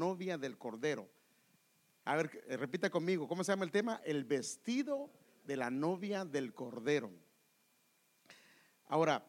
[0.00, 1.10] novia del Cordero.
[2.06, 4.00] A ver, eh, repita conmigo, ¿cómo se llama el tema?
[4.02, 5.10] El vestido
[5.44, 7.12] de la novia del Cordero.
[8.86, 9.26] Ahora,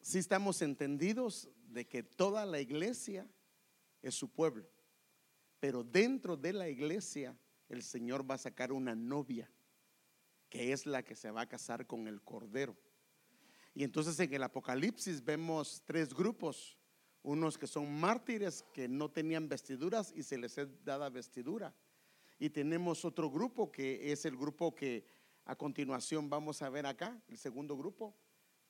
[0.00, 3.28] si estamos entendidos de que toda la iglesia
[4.00, 4.68] es su pueblo,
[5.58, 7.36] pero dentro de la iglesia
[7.68, 9.50] el Señor va a sacar una novia,
[10.48, 12.76] que es la que se va a casar con el Cordero.
[13.74, 16.77] Y entonces en el Apocalipsis vemos tres grupos,
[17.28, 21.74] unos que son mártires que no tenían vestiduras y se les es dada vestidura.
[22.38, 25.04] Y tenemos otro grupo que es el grupo que
[25.44, 28.16] a continuación vamos a ver acá, el segundo grupo,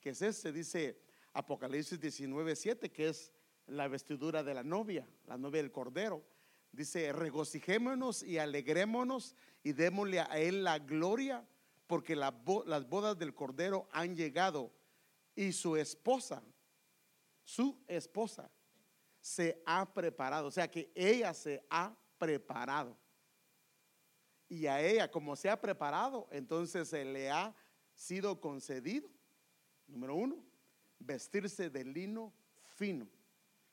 [0.00, 1.00] que es este, dice
[1.34, 3.32] Apocalipsis 19, 7, que es
[3.68, 6.24] la vestidura de la novia, la novia del Cordero.
[6.72, 11.46] Dice, regocijémonos y alegrémonos y démosle a Él la gloria,
[11.86, 14.72] porque las bodas del Cordero han llegado
[15.36, 16.42] y su esposa,
[17.48, 18.50] su esposa,
[19.22, 20.48] se ha preparado.
[20.48, 22.94] O sea que ella se ha preparado.
[24.50, 27.56] Y a ella, como se ha preparado, entonces se le ha
[27.94, 29.08] sido concedido,
[29.86, 30.44] número uno,
[30.98, 32.34] vestirse de lino
[32.76, 33.08] fino.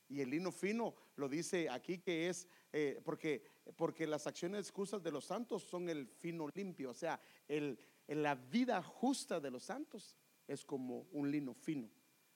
[0.07, 3.43] Y el lino fino lo dice aquí que es eh, porque,
[3.75, 8.35] porque las acciones excusas de los santos son el fino limpio, o sea, el, la
[8.35, 10.15] vida justa de los santos
[10.47, 11.89] es como un lino fino.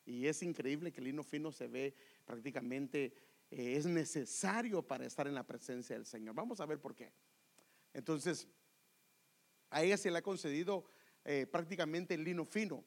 [0.09, 1.93] Y es increíble que el lino fino se ve
[2.25, 3.13] prácticamente,
[3.51, 6.33] eh, es necesario para estar en la presencia del Señor.
[6.33, 7.11] Vamos a ver por qué.
[7.93, 8.47] Entonces,
[9.69, 10.83] a ella se le ha concedido
[11.23, 12.83] eh, prácticamente el lino fino,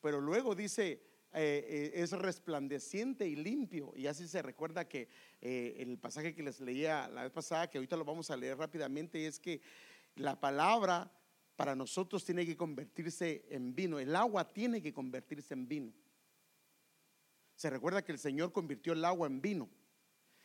[0.00, 1.02] pero luego dice,
[1.34, 3.92] eh, es resplandeciente y limpio.
[3.94, 5.10] Y así se recuerda que
[5.42, 9.26] el pasaje que les leía la vez pasada, que ahorita lo vamos a leer rápidamente,
[9.26, 9.60] es que
[10.16, 11.12] la palabra
[11.54, 13.98] para nosotros tiene que convertirse en vino.
[13.98, 15.92] El agua tiene que convertirse en vino.
[17.62, 19.70] Se recuerda que el Señor convirtió el agua en vino.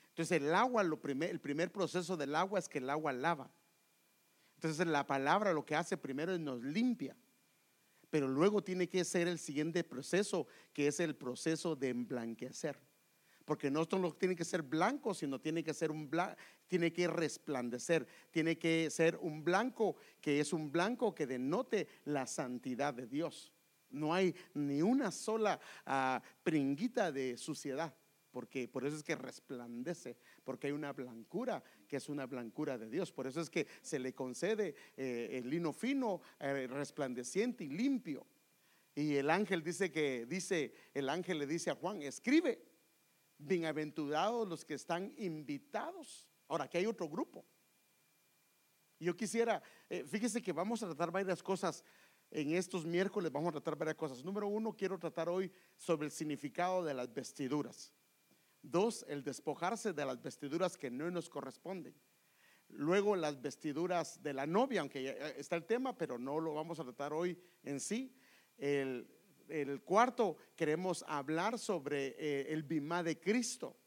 [0.10, 3.50] Entonces el agua, primer, el primer proceso del agua es que el agua lava.
[4.54, 7.18] Entonces la palabra lo que hace primero es nos limpia.
[8.12, 12.80] Pero luego tiene que ser el siguiente proceso, que es el proceso de emblanquecer
[13.46, 16.36] porque no solo tiene que ser blanco, sino tiene que ser un blanco,
[16.68, 22.28] tiene que resplandecer, tiene que ser un blanco que es un blanco que denote la
[22.28, 23.54] santidad de Dios.
[23.90, 27.96] No hay ni una sola ah, pringuita de suciedad,
[28.32, 32.90] porque por eso es que resplandece, porque hay una blancura que es una blancura de
[32.90, 33.12] Dios.
[33.12, 38.28] Por eso es que se le concede eh, el lino fino, eh, resplandeciente y limpio.
[38.94, 42.62] Y el ángel dice que dice, el ángel le dice a Juan, escribe
[43.40, 46.28] Bienaventurados los que están invitados.
[46.48, 47.46] Ahora, aquí hay otro grupo.
[49.00, 51.84] Yo quisiera, eh, fíjese que vamos a tratar varias cosas
[52.32, 54.24] en estos miércoles, vamos a tratar varias cosas.
[54.24, 57.94] Número uno, quiero tratar hoy sobre el significado de las vestiduras.
[58.62, 61.96] Dos, el despojarse de las vestiduras que no nos corresponden.
[62.70, 66.80] Luego las vestiduras de la novia, aunque ya está el tema, pero no lo vamos
[66.80, 68.14] a tratar hoy en sí.
[68.58, 69.08] El,
[69.48, 73.78] el cuarto queremos hablar sobre eh, el bimá de Cristo,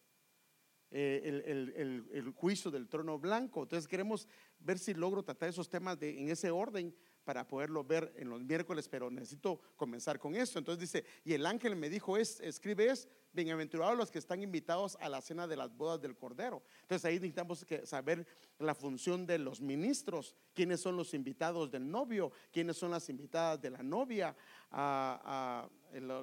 [0.90, 3.62] eh, el, juicio del trono blanco.
[3.62, 4.26] Entonces queremos
[4.58, 6.94] ver si logro tratar esos temas de, en ese orden
[7.24, 10.58] para poderlo ver en los miércoles, pero necesito comenzar con esto.
[10.58, 14.96] Entonces dice, y el ángel me dijo, es, escribe es, bienaventurados los que están invitados
[15.00, 16.62] a la cena de las bodas del Cordero.
[16.82, 18.26] Entonces ahí necesitamos que saber
[18.58, 23.60] la función de los ministros, quiénes son los invitados del novio, quiénes son las invitadas
[23.60, 24.36] de la novia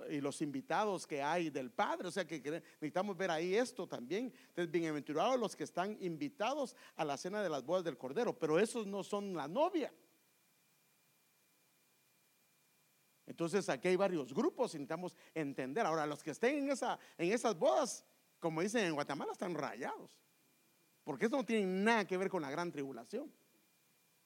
[0.10, 2.10] y los invitados que hay del Padre.
[2.10, 4.34] O sea que necesitamos ver ahí esto también.
[4.50, 8.60] Entonces, bienaventurados los que están invitados a la cena de las bodas del Cordero, pero
[8.60, 9.94] esos no son la novia.
[13.28, 15.86] Entonces aquí hay varios grupos, necesitamos entender.
[15.86, 18.06] Ahora, los que estén en, esa, en esas bodas,
[18.40, 20.10] como dicen en Guatemala, están rayados.
[21.04, 23.32] Porque eso no tiene nada que ver con la gran tribulación.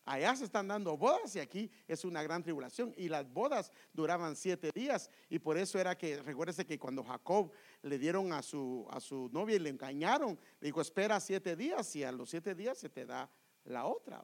[0.06, 2.94] Allá se están dando bodas y aquí es una gran tribulación.
[2.98, 5.10] Y las bodas duraban siete días.
[5.30, 7.52] Y por eso era que, recuérdese que cuando Jacob
[7.84, 8.88] le dieron a su,
[9.32, 12.90] novia y le engañaron, le dijo, espera siete días y a los siete días se
[12.90, 13.30] te da
[13.66, 14.22] la otra.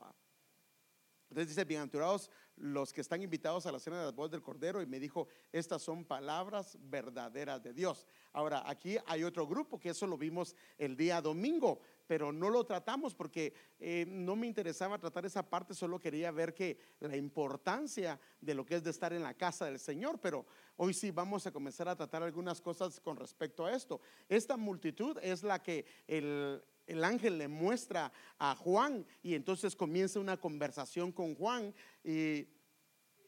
[1.30, 4.81] Entonces dice, bienaventurados los que están invitados a la cena de las bodas del Cordero
[4.81, 8.06] y me dijo, estas son palabras verdaderas de Dios.
[8.33, 12.65] Ahora, aquí hay otro grupo que eso lo vimos el día domingo, pero no lo
[12.65, 18.19] tratamos porque eh, no me interesaba tratar esa parte, solo quería ver que la importancia
[18.42, 20.45] de lo que es de estar en la casa del Señor, pero
[20.77, 24.01] hoy sí vamos a comenzar a tratar algunas cosas con respecto a esto.
[24.27, 30.19] Esta multitud es la que el el ángel le muestra a Juan y entonces comienza
[30.19, 31.74] una conversación con Juan
[32.04, 32.48] y,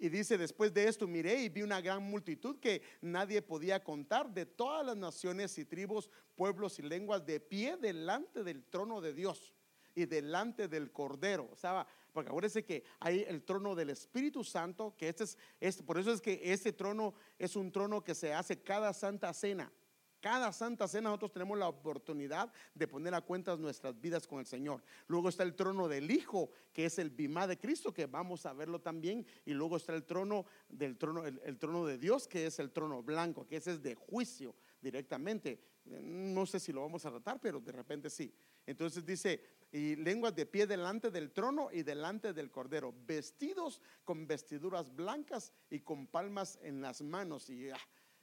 [0.02, 4.34] Y dice, después de esto miré y vi una gran multitud que nadie podía contar
[4.34, 9.14] de todas las naciones y tribus, pueblos y lenguas de pie delante del trono de
[9.14, 9.54] Dios
[9.94, 11.50] y delante del Cordero.
[11.52, 15.26] O sea, porque acuérdense que hay el trono del Espíritu Santo, que este
[15.60, 19.34] es, por eso es que este trono es un trono que se hace cada santa
[19.34, 19.70] cena.
[20.21, 24.45] Cada santa cena nosotros tenemos la oportunidad de poner a cuentas nuestras vidas con el
[24.45, 24.83] Señor.
[25.07, 28.54] Luego está el trono del Hijo, que es el bimá de Cristo, que vamos a
[28.54, 29.25] verlo también.
[29.45, 33.01] Y luego está el trono del trono, el, trono de Dios, que es el trono
[33.01, 35.62] blanco, que ese es de juicio directamente.
[35.86, 38.33] No sé si lo vamos a tratar, pero de repente sí.
[38.66, 44.27] Entonces dice, y lenguas de pie delante del trono y delante del cordero, vestidos con
[44.27, 47.50] vestiduras blancas y con palmas en las manos.
[47.50, 47.77] Y, ah,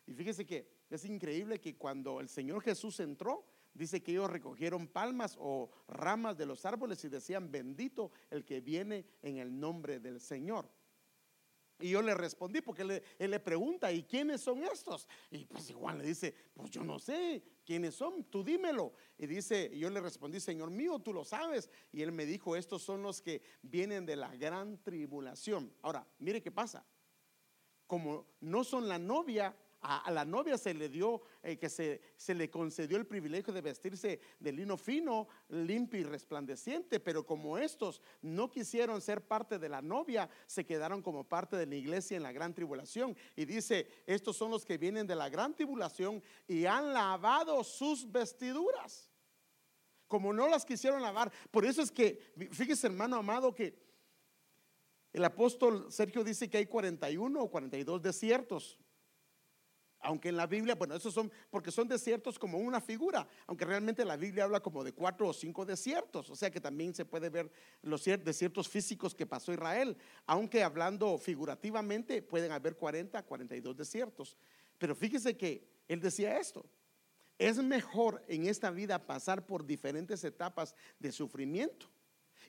[0.07, 3.45] y fíjese que es increíble que cuando el Señor Jesús entró,
[3.75, 8.61] dice que ellos recogieron palmas o ramas de los árboles y decían, bendito el que
[8.61, 10.71] viene en el nombre del Señor.
[11.79, 15.07] Y yo le respondí porque él, le pregunta, ¿y quiénes son estos?
[15.31, 18.95] Y pues igual le dice, pues yo no sé quiénes son, tú dímelo.
[19.19, 21.69] Y dice, y yo le respondí, Señor mío, tú lo sabes.
[21.93, 25.71] Y él me dijo, estos son los que vienen de la gran tribulación.
[25.83, 26.87] Ahora, mire qué pasa.
[27.87, 29.55] Como no son la novia,
[29.87, 33.61] a, la novia se le dio, eh, que se, se, le concedió el privilegio de
[33.61, 39.69] vestirse de lino fino, limpio y resplandeciente, pero como estos no quisieron ser parte de
[39.69, 43.17] la novia, se quedaron como parte de la iglesia en la gran tribulación.
[43.37, 48.11] Y dice, estos son los que vienen de la gran tribulación y han lavado sus
[48.11, 49.11] vestiduras.
[50.09, 51.33] Como no las quisieron lavar.
[51.51, 53.77] Por eso es que, fíjese hermano amado, que
[55.13, 58.79] el apóstol Sergio dice que hay 41 o 42 desiertos.
[60.01, 64.05] Aunque en la Biblia, bueno, esos son, porque son desiertos como una figura, aunque realmente
[64.05, 67.29] la Biblia habla como de cuatro o cinco desiertos, o sea que también se puede
[67.29, 67.51] ver
[67.83, 69.97] los desiertos físicos que pasó Israel,
[70.27, 74.37] aunque hablando figurativamente pueden haber 40, 42 desiertos.
[74.79, 76.67] Pero fíjese que él decía esto,
[77.39, 81.87] es mejor en esta vida pasar por diferentes etapas de sufrimiento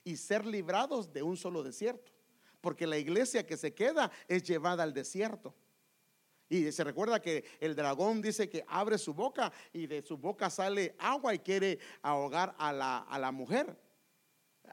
[0.04, 2.12] y ser librados de un solo desierto,
[2.60, 5.54] porque la iglesia que se queda es llevada al desierto.
[6.48, 10.48] Y se recuerda que el dragón dice que abre su boca y de su boca
[10.48, 13.76] sale agua y quiere ahogar a la, a la mujer.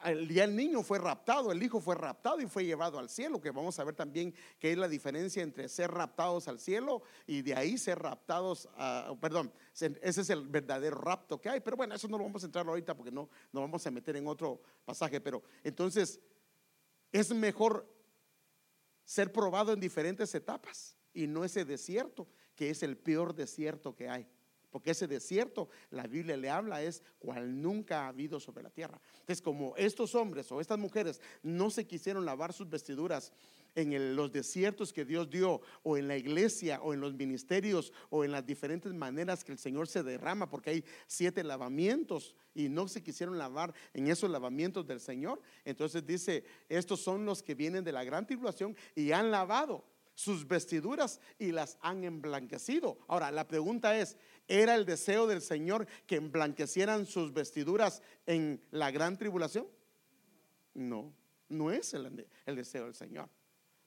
[0.04, 3.42] El, día el niño fue raptado, el hijo fue raptado y fue llevado al cielo,
[3.42, 7.42] que vamos a ver también que es la diferencia entre ser raptados al cielo y
[7.42, 8.68] de ahí ser raptados,
[9.22, 12.46] perdón, ese es el verdadero rapto que hay, pero bueno, eso no lo vamos a
[12.46, 16.20] entrar ahorita porque no nos vamos a meter en otro pasaje, pero entonces
[17.12, 17.88] es mejor
[19.06, 24.08] ser probado en diferentes etapas y no ese desierto, que es el peor desierto que
[24.08, 24.28] hay.
[24.70, 29.00] Porque ese desierto, la Biblia le habla, es cual nunca ha habido sobre la tierra.
[29.22, 33.32] Entonces, como estos hombres o estas mujeres no se quisieron lavar sus vestiduras
[33.74, 38.26] en los desiertos que Dios dio, o en la iglesia, o en los ministerios, o
[38.26, 42.88] en las diferentes maneras que el Señor se derrama, porque hay siete lavamientos y no
[42.90, 45.42] se quisieron lavar en esos lavamientos del Señor.
[45.64, 49.86] Entonces dice, estos son los que vienen de la gran tribulación y han lavado
[50.16, 52.98] sus vestiduras y las han emblanquecido.
[53.08, 54.18] Ahora, la pregunta es,
[54.48, 59.68] ¿era el deseo del Señor que emblanquecieran sus vestiduras en la gran tribulación?
[60.74, 61.14] No,
[61.50, 63.30] no es el, deseo del Señor.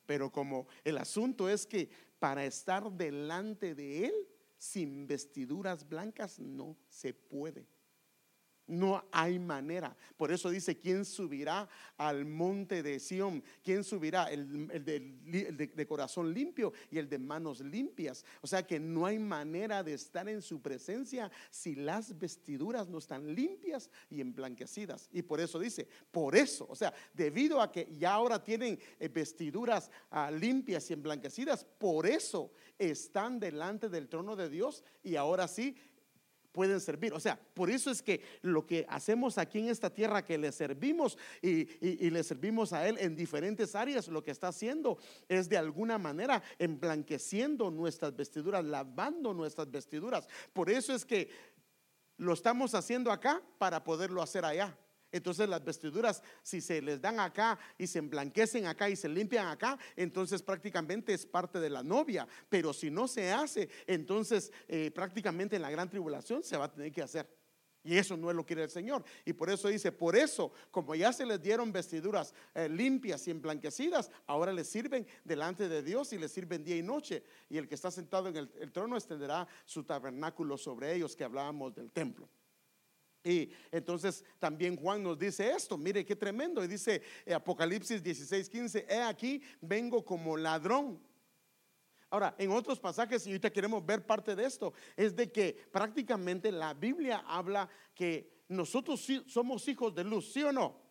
[0.07, 4.15] Pero como el asunto es que para estar delante de Él
[4.59, 7.67] sin vestiduras blancas no se puede.
[8.69, 9.97] No hay manera.
[10.17, 13.43] Por eso dice, ¿quién subirá al monte de Sión?
[13.65, 14.31] ¿Quién subirá?
[14.31, 18.25] El, de, corazón limpio y el de manos limpias.
[18.43, 22.99] O sea que no hay manera de estar en su presencia si las vestiduras no
[22.99, 25.09] están limpias y emblanquecidas.
[25.13, 29.09] Y por eso dice, por eso, o sea, debido a que ya ahora tienen eh,
[29.09, 35.49] vestiduras ah, limpias y emblanquecidas, por eso están delante del trono de Dios y ahora
[35.49, 35.75] sí
[36.53, 37.13] pueden servir.
[37.13, 40.53] O sea, por eso es que lo que hacemos aquí en esta tierra, que le
[40.53, 41.65] servimos y,
[42.11, 46.43] le servimos a Él en diferentes áreas, lo que está haciendo es de alguna manera
[46.59, 50.29] emblanqueciendo nuestras vestiduras, lavando nuestras vestiduras.
[50.53, 51.29] Por eso es que
[52.17, 54.77] lo estamos haciendo acá para poderlo hacer allá.
[55.11, 59.49] Entonces las vestiduras, si se les dan acá y se emblanquecen acá y se limpian
[59.49, 62.29] acá, entonces prácticamente es parte de la novia.
[62.49, 66.73] Pero si no se hace, entonces eh, prácticamente en la gran tribulación se va a
[66.73, 67.29] tener que hacer.
[67.85, 69.03] Y eso no es lo que quiere el Señor.
[69.25, 73.31] Y por eso dice, por eso, como ya se les dieron vestiduras eh, limpias y
[73.31, 77.23] emblanquecidas, ahora les sirven delante de Dios y les sirven día y noche.
[77.49, 81.25] Y el que está sentado en el, el trono extenderá su tabernáculo sobre ellos, que
[81.25, 82.29] hablábamos del templo.
[83.25, 88.49] Y entonces también Juan nos dice esto, mire qué tremendo, y dice eh, Apocalipsis 16,
[88.49, 91.01] 15, he aquí, vengo como ladrón.
[92.11, 96.51] Ahora, en otros pasajes, y ahorita queremos ver parte de esto, es de que prácticamente
[96.51, 100.88] la Biblia habla que nosotros somos hijos de luz, ¿sí o no?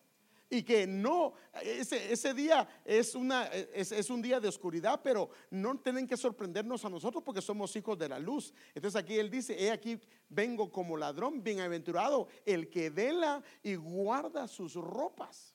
[0.49, 5.29] Y que no, ese, ese día es, una, es, es, un día de oscuridad, pero
[5.49, 8.53] no tienen que sorprendernos a nosotros porque somos hijos de la luz.
[8.73, 9.99] Entonces aquí él dice, he aquí
[10.29, 15.53] vengo como ladrón, bienaventurado, el que vela y guarda sus ropas.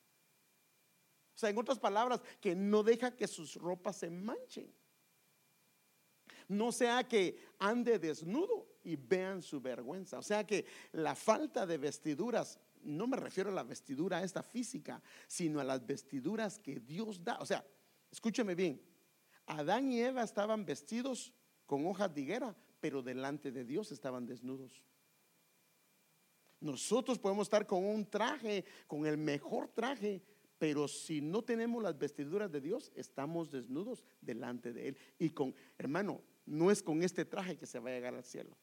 [1.35, 4.73] O sea, en otras palabras, que no deja que sus ropas se manchen.
[6.49, 10.19] No sea que ande desnudo y vean su vergüenza.
[10.19, 15.03] O sea que la falta de vestiduras no me refiero a la vestidura esta física,
[15.27, 17.39] sino a las vestiduras que Dios da.
[17.41, 17.65] O sea,
[18.11, 18.81] escúcheme bien,
[19.47, 21.33] Adán y Eva estaban vestidos
[21.67, 24.83] con hojas de higuera, pero delante de Dios estaban desnudos.
[26.61, 30.23] Nosotros podemos estar con un traje, con el mejor traje,
[30.59, 34.99] pero si no tenemos las vestiduras de Dios, estamos desnudos delante de Él.
[35.19, 38.57] Y con, hermano, no es con este traje que se va a llegar al cielo.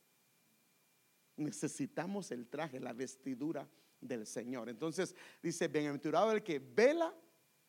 [1.36, 3.68] Necesitamos el traje, la vestidura
[4.02, 4.70] del Señor.
[4.70, 7.14] Entonces dice, bienaventurado el que vela,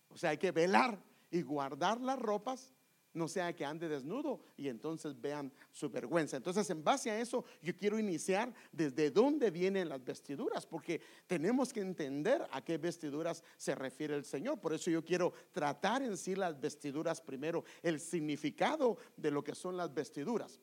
[0.08, 2.74] o sea, hay que velar y guardar las ropas,
[3.12, 6.36] no sea que ande desnudo y entonces vean su vergüenza.
[6.36, 11.72] Entonces, en base a eso, yo quiero iniciar desde dónde vienen las vestiduras, porque tenemos
[11.72, 14.60] que entender a qué vestiduras se refiere el Señor.
[14.60, 19.54] Por eso yo quiero tratar en sí las vestiduras primero, el significado de lo que
[19.54, 20.60] son las vestiduras.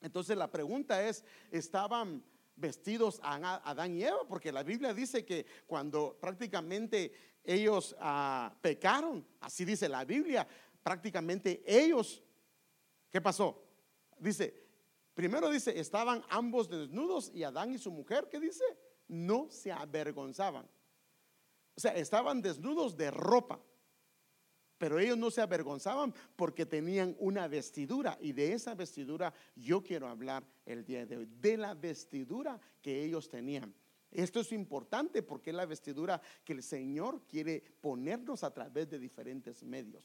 [0.00, 2.24] Entonces, la pregunta es, ¿estaban
[2.56, 3.34] vestidos a
[3.68, 7.12] Adán y Eva, porque la Biblia dice que cuando prácticamente
[7.44, 10.46] ellos ah, pecaron, así dice la Biblia,
[10.82, 12.22] prácticamente ellos,
[13.10, 13.64] ¿qué pasó?
[14.18, 14.54] Dice,
[15.14, 18.64] primero dice, estaban ambos desnudos y Adán y su mujer, ¿qué dice?
[19.08, 20.68] No se avergonzaban.
[21.74, 23.60] O sea, estaban desnudos de ropa.
[24.82, 30.08] Pero ellos no se avergonzaban porque tenían una vestidura y de esa vestidura yo quiero
[30.08, 33.72] hablar el día de hoy, de la vestidura que ellos tenían.
[34.10, 38.98] Esto es importante porque es la vestidura que el Señor quiere ponernos a través de
[38.98, 40.04] diferentes medios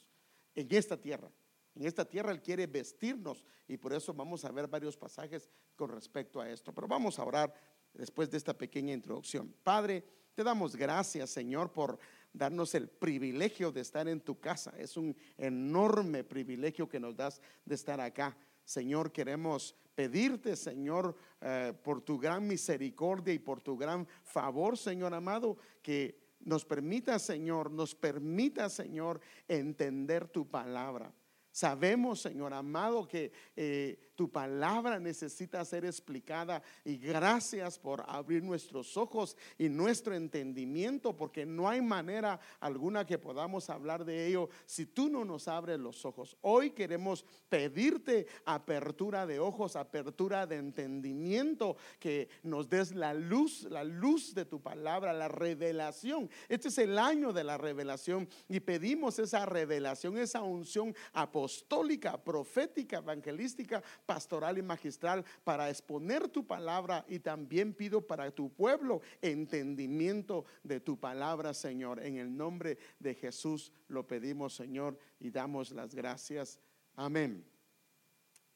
[0.53, 1.31] en esta tierra.
[1.73, 5.89] En esta tierra Él quiere vestirnos y por eso vamos a ver varios pasajes con
[5.89, 6.71] respecto a esto.
[6.71, 7.51] Pero vamos a orar
[7.95, 9.51] después de esta pequeña introducción.
[9.63, 10.03] Padre,
[10.35, 11.97] te damos gracias, Señor, por
[12.33, 14.73] darnos el privilegio de estar en tu casa.
[14.77, 18.37] Es un enorme privilegio que nos das de estar acá.
[18.63, 25.13] Señor, queremos pedirte, Señor, eh, por tu gran misericordia y por tu gran favor, Señor
[25.13, 31.11] amado, que nos permita, Señor, nos permita, Señor, entender tu palabra.
[31.51, 38.97] Sabemos, Señor amado, que eh, tu palabra necesita ser explicada y gracias por abrir nuestros
[38.97, 44.87] ojos y nuestro entendimiento, porque no hay manera alguna que podamos hablar de ello si
[44.87, 46.35] tú no nos abres los ojos.
[46.41, 53.83] Hoy queremos pedirte apertura de ojos, apertura de entendimiento, que nos des la luz, la
[53.83, 56.27] luz de tu palabra, la revelación.
[56.49, 62.97] Este es el año de la revelación y pedimos esa revelación, esa unción apostólica, profética,
[62.97, 70.45] evangelística pastoral y magistral para exponer tu palabra y también pido para tu pueblo entendimiento
[70.63, 72.03] de tu palabra, Señor.
[72.03, 76.59] En el nombre de Jesús lo pedimos, Señor, y damos las gracias.
[76.95, 77.45] Amén.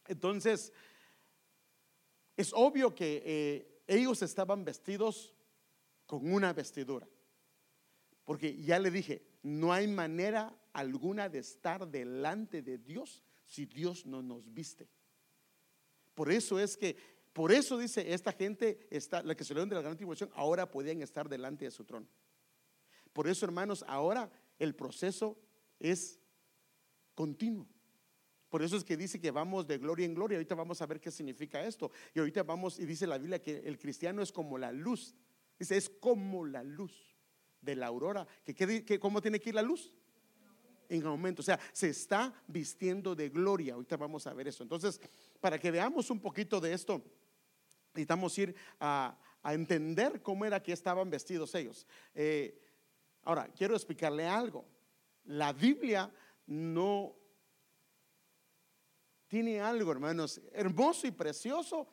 [0.07, 0.73] Entonces,
[2.35, 5.35] es obvio que eh, ellos estaban vestidos
[6.05, 7.07] con una vestidura.
[8.23, 14.05] Porque ya le dije, no hay manera alguna de estar delante de Dios si Dios
[14.05, 14.87] no nos viste.
[16.13, 16.95] Por eso es que,
[17.33, 21.01] por eso dice esta gente, está, la que se de la gran tribulación, ahora podían
[21.01, 22.07] estar delante de su trono.
[23.13, 25.37] Por eso, hermanos, ahora el proceso
[25.79, 26.19] es
[27.15, 27.67] continuo.
[28.49, 30.37] Por eso es que dice que vamos de gloria en gloria.
[30.37, 31.89] Ahorita vamos a ver qué significa esto.
[32.13, 35.15] Y ahorita vamos, y dice la Biblia que el cristiano es como la luz.
[35.57, 37.15] Dice, es como la luz
[37.61, 38.27] de la aurora.
[38.43, 39.93] ¿Que, ¿Cómo tiene que ir la luz?
[40.91, 41.41] En aumento.
[41.41, 43.75] O sea, se está vistiendo de gloria.
[43.75, 44.61] Ahorita vamos a ver eso.
[44.61, 44.99] Entonces,
[45.39, 47.01] para que veamos un poquito de esto,
[47.93, 51.87] necesitamos ir a, entender cómo era que estaban vestidos ellos.
[52.13, 52.61] Eh,
[53.23, 54.65] ahora, quiero explicarle algo.
[55.23, 56.11] La Biblia
[56.45, 57.15] no
[59.29, 61.87] tiene algo, hermanos, hermoso y precioso.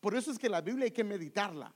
[0.00, 1.72] Por eso es que la Biblia hay que meditarla.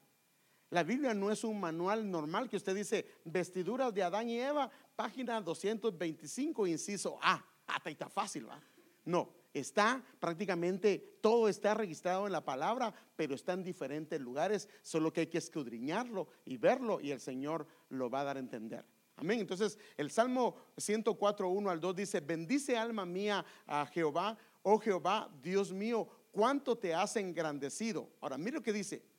[0.74, 4.68] La Biblia no es un manual normal que usted dice vestiduras de Adán y Eva,
[4.96, 7.44] página 225, inciso A.
[7.68, 8.60] Ah, está fácil, ¿va?
[9.04, 15.12] No, está prácticamente, todo está registrado en la palabra, pero está en diferentes lugares, solo
[15.12, 18.84] que hay que escudriñarlo y verlo y el Señor lo va a dar a entender.
[19.14, 19.38] Amén.
[19.38, 25.30] Entonces, el Salmo 104, 1 al 2 dice, bendice alma mía a Jehová, oh Jehová,
[25.40, 28.10] Dios mío, cuánto te has engrandecido.
[28.20, 29.13] Ahora, mira lo que dice,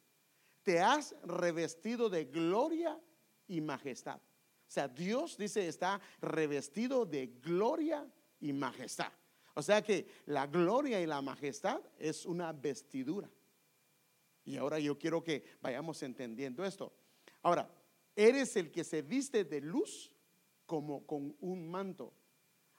[0.66, 3.00] te has revestido de gloria
[3.48, 4.18] y majestad.
[4.18, 9.12] O sea, Dios dice está revestido de gloria y majestad.
[9.54, 13.30] O sea que la gloria y la majestad es una vestidura.
[14.44, 16.92] Y ahora yo quiero que vayamos entendiendo esto.
[17.44, 17.70] Ahora,
[18.16, 20.12] eres el que se viste de luz
[20.66, 22.12] como con un manto.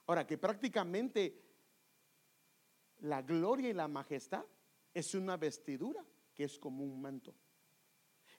[0.08, 1.40] Ahora, que prácticamente
[2.98, 4.44] la gloria y la majestad
[4.92, 7.32] es una vestidura que es como un manto.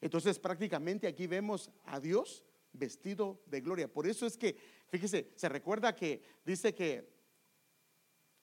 [0.01, 3.91] Entonces, prácticamente aquí vemos a Dios vestido de gloria.
[3.91, 7.17] Por eso es que, fíjese, se recuerda que dice que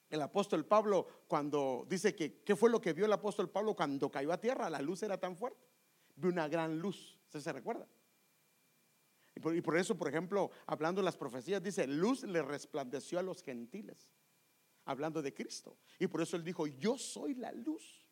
[0.09, 4.11] el apóstol Pablo, cuando dice que, ¿qué fue lo que vio el apóstol Pablo cuando
[4.11, 4.69] cayó a tierra?
[4.69, 5.65] La luz era tan fuerte.
[6.15, 7.19] Vio una gran luz.
[7.29, 7.87] ¿Se, se recuerda?
[9.35, 13.19] Y por, y por eso, por ejemplo, hablando de las profecías, dice, luz le resplandeció
[13.19, 14.09] a los gentiles.
[14.85, 15.77] Hablando de Cristo.
[15.99, 18.04] Y por eso él dijo, yo soy la luz.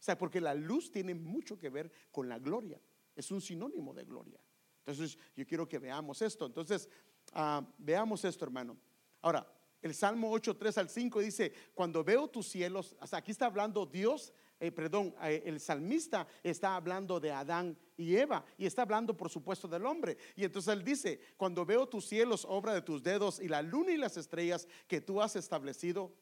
[0.00, 2.80] O sea, porque la luz tiene mucho que ver con la gloria.
[3.14, 4.40] Es un sinónimo de gloria.
[4.78, 6.46] Entonces, yo quiero que veamos esto.
[6.46, 6.88] Entonces,
[7.34, 8.78] ah, veamos esto, hermano.
[9.20, 9.46] Ahora,
[9.82, 14.32] el Salmo 8, 3 al 5 dice, cuando veo tus cielos, aquí está hablando Dios,
[14.58, 19.28] eh, perdón, eh, el salmista está hablando de Adán y Eva y está hablando por
[19.28, 20.16] supuesto del hombre.
[20.34, 23.92] Y entonces él dice, cuando veo tus cielos, obra de tus dedos y la luna
[23.92, 26.14] y las estrellas que tú has establecido,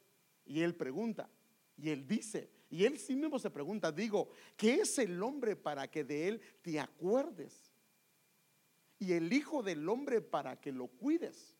[0.44, 1.28] y él pregunta,
[1.76, 5.88] y él dice, y él sí mismo se pregunta, digo, ¿qué es el hombre para
[5.90, 7.68] que de él te acuerdes?
[8.98, 11.54] y el Hijo del Hombre para que lo cuides.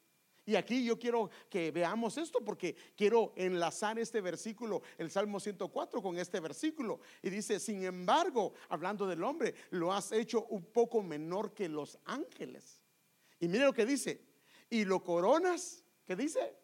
[0.45, 6.00] Y aquí yo quiero que veamos esto porque quiero enlazar este versículo, el Salmo 104,
[6.00, 7.00] con este versículo.
[7.23, 11.99] Y dice, sin embargo, hablando del hombre, lo has hecho un poco menor que los
[12.07, 12.81] ángeles.
[13.38, 14.23] Y mire lo que dice,
[14.71, 16.57] y lo coronas, ¿qué dice?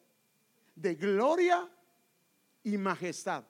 [0.74, 1.70] De gloria
[2.62, 3.44] y majestad.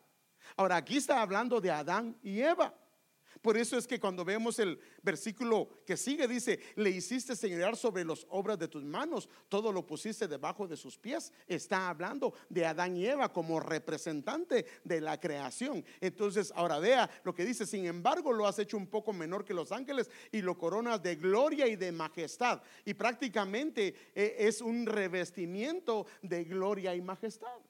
[0.57, 2.75] Ahora, aquí está hablando de Adán y Eva.
[3.45, 8.03] Por eso es que cuando vemos el versículo que sigue, dice, le hiciste señorear sobre
[8.03, 11.31] las obras de tus manos, todo lo pusiste debajo de sus pies.
[11.47, 15.85] Está hablando de Adán y Eva como representante de la creación.
[16.01, 19.53] Entonces, ahora vea lo que dice, sin embargo, lo has hecho un poco menor que
[19.53, 22.63] los ángeles y lo coronas de gloria y de majestad.
[22.87, 27.61] Y prácticamente eh, es un revestimiento de gloria y majestad.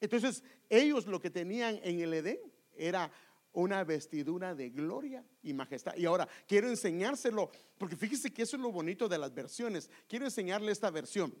[0.00, 2.38] Entonces, ellos lo que tenían en el Edén
[2.76, 3.10] era
[3.52, 5.96] una vestidura de gloria y majestad.
[5.96, 9.90] Y ahora quiero enseñárselo, porque fíjese que eso es lo bonito de las versiones.
[10.06, 11.34] Quiero enseñarle esta versión.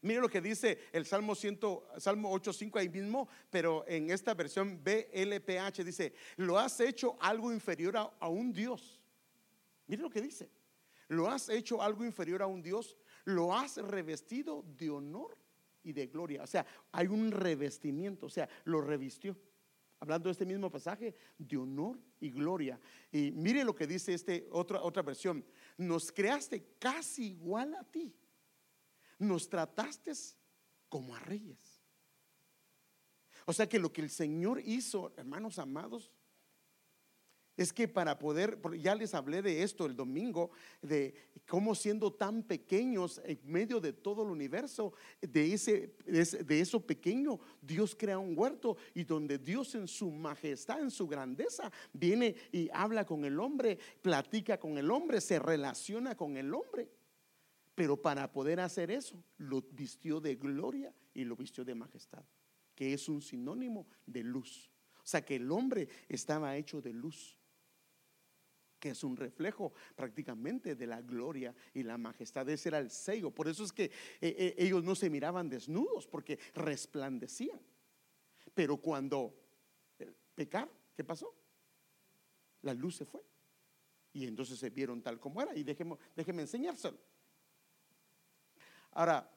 [0.00, 1.60] Mire lo que dice el Salmo 100,
[1.98, 7.96] Salmo 8:5 ahí mismo, pero en esta versión BLPH dice, "Lo has hecho algo inferior
[7.96, 9.00] a, a un Dios."
[9.86, 10.50] Mire lo que dice.
[11.08, 15.36] Lo has hecho algo inferior a un Dios, lo has revestido de honor
[15.84, 16.42] y de gloria.
[16.42, 19.36] O sea, hay un revestimiento, o sea, lo revistió
[20.04, 22.78] hablando de este mismo pasaje, de honor y gloria.
[23.10, 25.42] Y mire lo que dice este otra, otra versión.
[25.78, 28.14] Nos creaste casi igual a ti.
[29.18, 30.12] Nos trataste
[30.90, 31.80] como a reyes.
[33.46, 36.12] O sea que lo que el Señor hizo, hermanos amados,
[37.56, 40.50] es que para poder, ya les hablé de esto el domingo,
[40.82, 41.14] de
[41.46, 47.38] cómo siendo tan pequeños en medio de todo el universo, de, ese, de eso pequeño,
[47.62, 52.68] Dios crea un huerto y donde Dios en su majestad, en su grandeza, viene y
[52.72, 56.90] habla con el hombre, platica con el hombre, se relaciona con el hombre.
[57.74, 62.24] Pero para poder hacer eso, lo vistió de gloria y lo vistió de majestad,
[62.74, 64.70] que es un sinónimo de luz.
[64.96, 67.38] O sea que el hombre estaba hecho de luz
[68.84, 72.46] que es un reflejo prácticamente de la gloria y la majestad.
[72.50, 73.30] Ese era el sello.
[73.30, 77.58] Por eso es que eh, eh, ellos no se miraban desnudos, porque resplandecían.
[78.52, 79.34] Pero cuando
[80.34, 81.34] pecar, ¿qué pasó?
[82.60, 83.22] La luz se fue.
[84.12, 85.56] Y entonces se vieron tal como era.
[85.56, 86.98] Y déjeme, déjeme enseñárselo.
[88.90, 89.34] Ahora,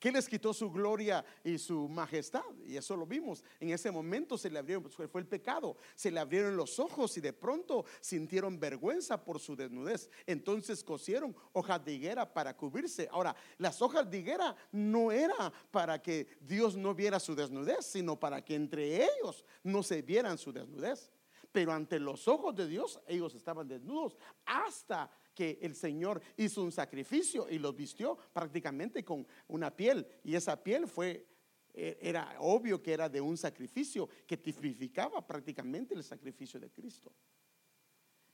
[0.00, 2.40] ¿Qué les quitó su gloria y su majestad?
[2.66, 3.44] Y eso lo vimos.
[3.60, 7.14] En ese momento se le abrieron, pues, fue el pecado, se le abrieron los ojos
[7.18, 10.08] y de pronto sintieron vergüenza por su desnudez.
[10.26, 13.10] Entonces cosieron hojas de higuera para cubrirse.
[13.12, 18.18] Ahora, las hojas de higuera no era para que Dios no viera su desnudez, sino
[18.18, 21.12] para que entre ellos no se vieran su desnudez.
[21.52, 26.72] Pero ante los ojos de Dios ellos estaban desnudos hasta que el Señor hizo un
[26.72, 30.06] sacrificio y los vistió prácticamente con una piel.
[30.24, 31.26] Y esa piel fue
[31.72, 37.12] e, era obvio que era de un sacrificio que tipificaba prácticamente el sacrificio de Cristo.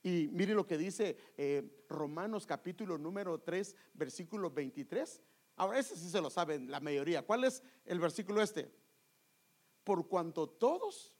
[0.03, 5.21] Y mire lo que dice eh, Romanos capítulo número 3, versículo 23.
[5.57, 7.23] Ahora, ese sí se lo saben la mayoría.
[7.23, 8.71] ¿Cuál es el versículo este?
[9.83, 11.16] Por cuanto todos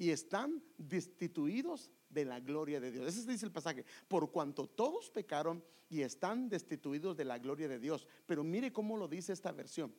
[0.00, 3.06] y están destituidos de la gloria de Dios.
[3.06, 3.84] Ese dice el pasaje.
[4.08, 8.08] Por cuanto todos pecaron y están destituidos de la gloria de Dios.
[8.24, 9.94] Pero mire cómo lo dice esta versión.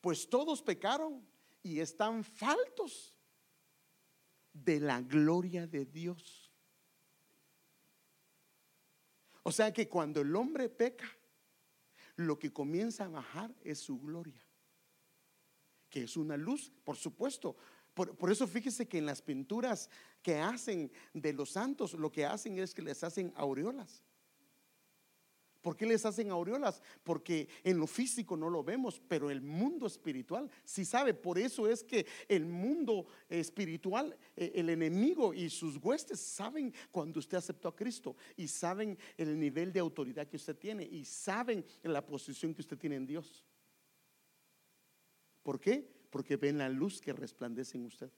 [0.00, 1.24] Pues todos pecaron
[1.62, 3.14] y están faltos
[4.52, 6.50] de la gloria de Dios.
[9.44, 11.08] O sea que cuando el hombre peca,
[12.16, 14.42] lo que comienza a bajar es su gloria,
[15.88, 17.56] que es una luz, por supuesto,
[18.06, 19.88] por, eso fíjese que en las pinturas
[20.22, 24.02] que hacen de los santos, lo que hacen es que les hacen aureolas.
[25.60, 26.82] ¿Por qué les hacen aureolas?
[27.02, 31.12] Porque en lo físico no lo vemos, pero el mundo espiritual sí sabe.
[31.12, 37.18] Por eso es que el mundo espiritual, eh, el enemigo y sus huestes saben cuando
[37.18, 41.64] usted aceptó a Cristo y saben el nivel de autoridad que usted tiene y saben
[41.82, 43.44] la posición que usted tiene en Dios.
[45.42, 45.99] ¿Por qué?
[46.10, 48.10] Porque ven la luz que resplandece en usted.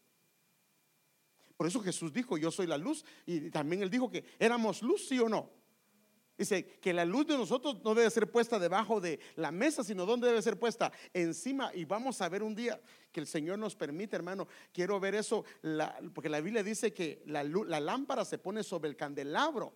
[1.57, 5.07] Por eso Jesús dijo, yo soy la luz, y también él dijo que éramos luz,
[5.07, 5.51] sí o no.
[6.37, 10.07] Dice que la luz de nosotros no debe ser puesta debajo de la mesa, sino
[10.07, 11.71] donde debe ser puesta encima.
[11.75, 12.81] Y vamos a ver un día
[13.13, 14.49] que el Señor nos permite, hermano.
[14.73, 15.45] Quiero ver eso,
[16.15, 19.75] porque la Biblia dice que la, la lámpara se pone sobre el candelabro.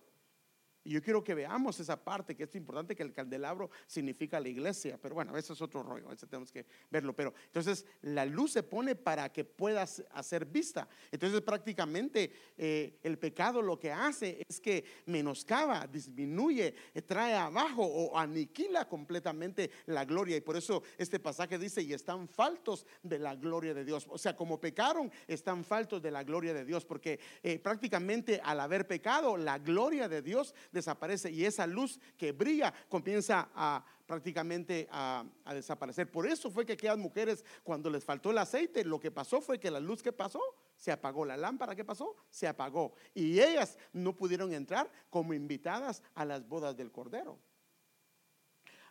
[0.87, 4.47] Y yo quiero que veamos esa parte, que es importante que el candelabro significa la
[4.47, 7.13] iglesia, pero bueno, ese es otro rollo, ese tenemos que verlo.
[7.13, 10.87] Pero entonces la luz se pone para que pueda hacer vista.
[11.11, 17.83] Entonces prácticamente eh, el pecado lo que hace es que menoscaba, disminuye, eh, trae abajo
[17.83, 20.37] o aniquila completamente la gloria.
[20.37, 24.07] Y por eso este pasaje dice, y están faltos de la gloria de Dios.
[24.09, 28.61] O sea, como pecaron, están faltos de la gloria de Dios, porque eh, prácticamente al
[28.61, 34.87] haber pecado, la gloria de Dios desaparece y esa luz que brilla comienza a prácticamente
[34.89, 36.09] a, desaparecer.
[36.09, 39.59] Por eso fue que aquellas mujeres, cuando les faltó el aceite, lo que pasó fue
[39.59, 40.41] que la luz que pasó
[40.77, 41.25] se apagó.
[41.25, 42.93] La lámpara que pasó se apagó.
[43.13, 47.37] Y ellas no pudieron entrar como invitadas a las bodas del Cordero.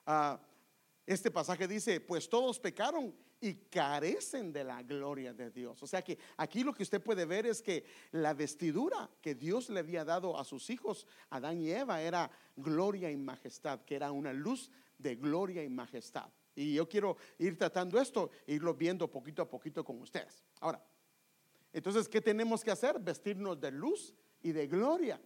[0.05, 0.39] Ah,
[1.07, 5.83] este pasaje dice, pues todos pecaron y carecen de la gloria de Dios.
[5.83, 9.69] O sea que aquí lo que usted puede ver es que la vestidura que Dios
[9.71, 14.11] le había dado a sus hijos, Adán y Eva, era gloria y majestad, que era
[14.13, 16.31] una luz de gloria y majestad.
[16.55, 20.43] Y yo quiero ir tratando esto e irlo viendo poquito a poquito con ustedes.
[20.61, 20.83] Ahora,
[21.73, 22.99] entonces, ¿qué tenemos que hacer?
[22.99, 25.21] Vestirnos de luz y de gloria.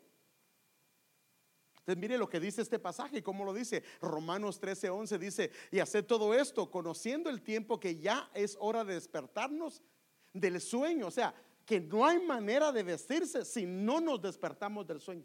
[1.81, 3.83] Entonces mire lo que dice este pasaje, cómo lo dice.
[4.01, 8.85] Romanos 13, 11 dice, y hacer todo esto conociendo el tiempo que ya es hora
[8.85, 9.83] de despertarnos
[10.33, 11.07] del sueño.
[11.07, 15.25] O sea, que no hay manera de vestirse si no nos despertamos del sueño.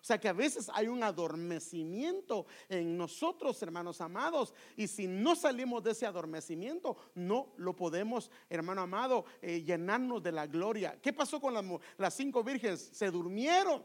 [0.00, 5.34] O sea que a veces hay un adormecimiento en nosotros, hermanos amados, y si no
[5.34, 10.96] salimos de ese adormecimiento, no lo podemos, hermano amado, eh, llenarnos de la gloria.
[11.02, 11.64] ¿Qué pasó con las,
[11.98, 12.88] las cinco vírgenes?
[12.92, 13.82] Se durmieron.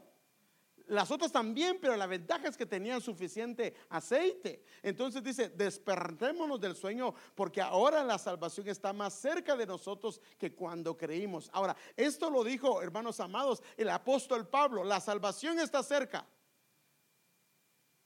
[0.88, 4.64] Las otras también, pero la ventaja es que tenían suficiente aceite.
[4.82, 10.54] Entonces dice, despertémonos del sueño porque ahora la salvación está más cerca de nosotros que
[10.54, 11.50] cuando creímos.
[11.52, 16.26] Ahora, esto lo dijo, hermanos amados, el apóstol Pablo, la salvación está cerca.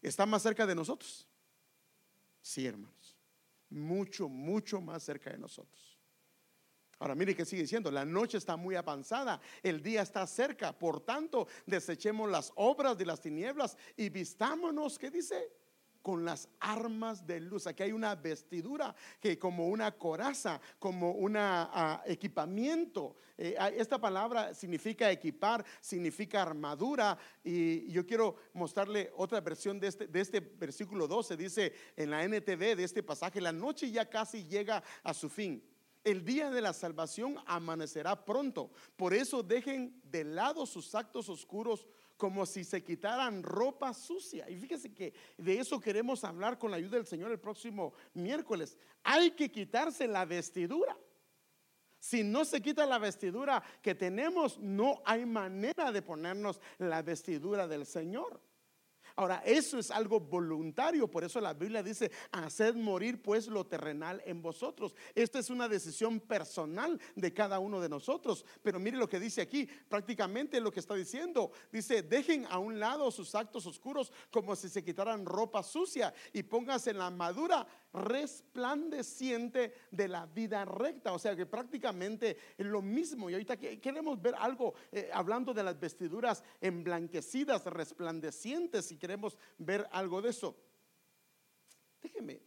[0.03, 1.27] ¿Está más cerca de nosotros?
[2.41, 3.17] Sí, hermanos.
[3.69, 5.96] Mucho, mucho más cerca de nosotros.
[6.99, 11.01] Ahora mire que sigue diciendo, la noche está muy avanzada, el día está cerca, por
[11.01, 15.53] tanto, desechemos las obras de las tinieblas y vistámonos, ¿qué dice?
[16.01, 17.67] Con las armas de luz.
[17.67, 23.17] Aquí hay una vestidura que como una coraza, como un ah, equipamiento.
[23.37, 27.19] Eh, ah, esta palabra significa equipar, significa armadura.
[27.43, 31.37] Y yo quiero mostrarle otra versión de este, de este versículo 12.
[31.37, 35.61] Dice en la NTV de este pasaje, la noche ya casi llega a su fin
[36.07, 38.71] el día de la salvación amanecerá pronto.
[38.95, 41.85] Por eso dejen de lado sus actos oscuros
[42.17, 44.49] como si se quitaran ropa sucia.
[44.49, 48.79] Y fíjese que de eso queremos hablar con la ayuda del Señor el próximo miércoles.
[49.03, 50.97] Hay que quitarse la vestidura.
[51.99, 57.67] Si no se quita la vestidura que tenemos, no hay manera de ponernos la vestidura
[57.67, 58.41] del Señor.
[59.19, 64.23] Ahora, eso es algo voluntario, por eso la Biblia dice, haced morir pues lo terrenal
[64.27, 64.95] en vosotros.
[65.15, 68.45] Esta es una decisión personal de cada uno de nosotros.
[68.63, 72.79] Pero mire lo que dice aquí, prácticamente lo que está diciendo, dice, dejen a un
[72.79, 77.67] lado sus actos oscuros como si se quitaran ropa sucia y pónganse en la madura
[77.97, 81.13] resplandeciente de la vida recta.
[81.13, 83.29] O sea que prácticamente es lo mismo.
[83.29, 89.89] Y ahorita queremos ver algo eh, hablando de las vestiduras emblanquecidas, resplandecientes, si queremos ver
[89.91, 90.57] algo de eso.
[92.01, 92.41] Déjeme,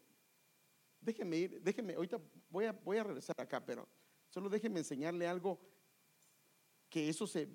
[1.01, 3.87] déjeme ir, déjeme, ahorita voy a, voy a regresar acá, pero
[4.29, 5.59] solo déjeme enseñarle algo
[6.89, 7.47] que eso se...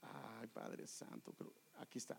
[0.00, 1.34] Ay, Padre Santo,
[1.78, 2.18] aquí está.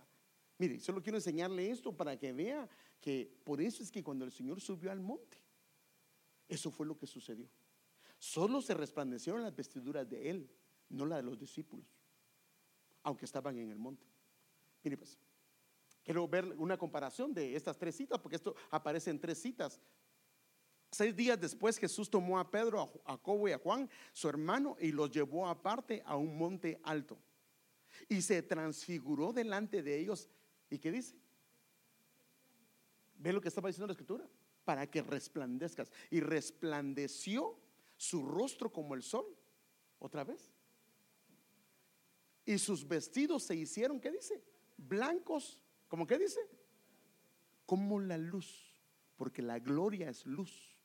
[0.59, 2.69] Mire, solo quiero enseñarle esto para que vea
[2.99, 5.37] que por eso es que cuando el Señor subió al monte,
[6.49, 7.49] eso fue lo que sucedió.
[8.17, 10.51] Solo se resplandecieron las vestiduras de Él,
[10.89, 11.87] no las de los discípulos,
[13.03, 14.05] aunque estaban en el monte.
[14.83, 15.17] Mire pues,
[16.03, 19.79] quiero ver una comparación de estas tres citas, porque esto aparece en tres citas.
[20.91, 24.91] Seis días después Jesús tomó a Pedro, a Jacobo y a Juan, su hermano, y
[24.91, 27.17] los llevó aparte a un monte alto.
[28.09, 30.27] Y se transfiguró delante de ellos
[30.69, 31.15] ¿Y qué dice?
[33.17, 34.27] ¿Ve lo que estaba diciendo la escritura?
[34.65, 35.91] Para que resplandezcas.
[36.09, 37.59] Y resplandeció
[37.97, 39.25] su rostro como el sol.
[39.99, 40.53] Otra vez.
[42.45, 44.41] Y sus vestidos se hicieron, ¿qué dice?
[44.77, 45.61] Blancos.
[45.87, 46.39] ¿Cómo qué dice?
[47.65, 48.73] Como la luz.
[49.17, 50.75] Porque la gloria es luz.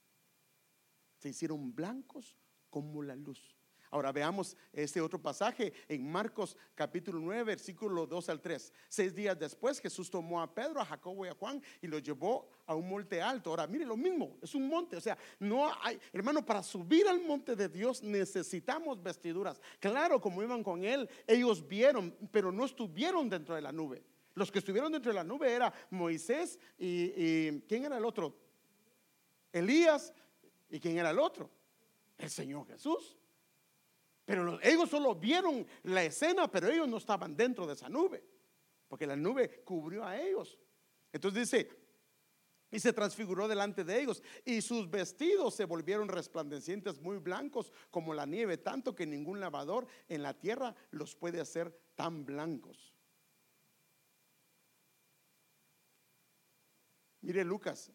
[1.18, 2.37] Se hicieron blancos
[2.70, 3.54] como la luz.
[3.94, 8.72] Ahora veamos este otro pasaje en Marcos capítulo 9, versículo 2 al 3.
[8.88, 12.50] Seis días después Jesús tomó a Pedro, a Jacobo y a Juan y los llevó
[12.66, 13.50] a un monte alto.
[13.50, 14.96] Ahora, mire lo mismo, es un monte.
[14.96, 19.61] O sea, no hay, hermano, para subir al monte de Dios necesitamos vestiduras.
[19.78, 24.02] Claro, como iban con él, ellos vieron, pero no estuvieron dentro de la nube.
[24.35, 28.37] Los que estuvieron dentro de la nube era Moisés y, y ¿quién era el otro?
[29.52, 30.12] Elías
[30.68, 31.48] y ¿quién era el otro?
[32.18, 33.16] El Señor Jesús.
[34.24, 38.24] Pero ellos solo vieron la escena, pero ellos no estaban dentro de esa nube,
[38.88, 40.58] porque la nube cubrió a ellos.
[41.12, 41.70] Entonces dice,
[42.70, 48.14] y se transfiguró delante de ellos, y sus vestidos se volvieron resplandecientes, muy blancos como
[48.14, 52.94] la nieve, tanto que ningún lavador en la tierra los puede hacer tan blancos.
[57.20, 57.92] Mire Lucas,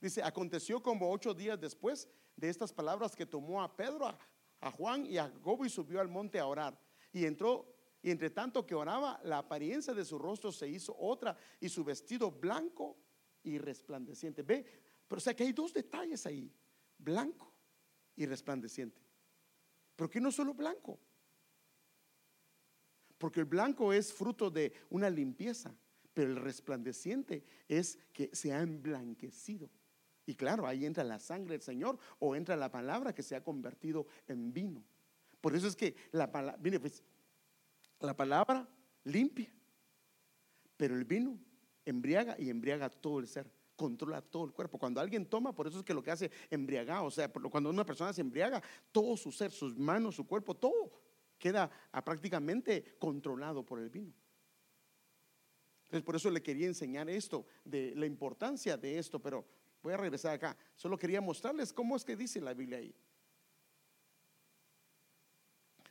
[0.00, 4.18] dice, aconteció como ocho días después de estas palabras que tomó a Pedro, a
[4.70, 6.78] Juan y a Jacobo y subió al monte a orar.
[7.12, 11.36] Y entró, y entre tanto que oraba, la apariencia de su rostro se hizo otra
[11.60, 12.96] y su vestido blanco
[13.42, 14.42] y resplandeciente.
[14.42, 14.64] Ve,
[15.06, 16.52] pero o sea que hay dos detalles ahí,
[16.98, 17.52] blanco
[18.16, 19.00] y resplandeciente.
[19.94, 20.98] ¿Por qué no solo blanco?
[23.18, 25.74] Porque el blanco es fruto de una limpieza,
[26.12, 29.70] pero el resplandeciente es que se ha emblanquecido.
[30.26, 33.44] Y claro, ahí entra la sangre del Señor o entra la palabra que se ha
[33.44, 34.84] convertido en vino.
[35.40, 37.02] Por eso es que la palabra, mire, pues,
[38.00, 38.68] la palabra
[39.04, 39.50] limpia,
[40.76, 41.38] pero el vino
[41.84, 44.78] embriaga y embriaga todo el ser, controla todo el cuerpo.
[44.78, 47.86] Cuando alguien toma, por eso es que lo que hace embriagar, o sea, cuando una
[47.86, 48.60] persona se embriaga,
[48.90, 50.90] todo su ser, sus manos, su cuerpo, todo
[51.38, 51.70] queda
[52.04, 54.12] prácticamente controlado por el vino.
[55.84, 59.46] Entonces, por eso le quería enseñar esto, de la importancia de esto, pero
[59.86, 60.56] Voy a regresar acá.
[60.74, 62.92] Solo quería mostrarles cómo es que dice la Biblia ahí.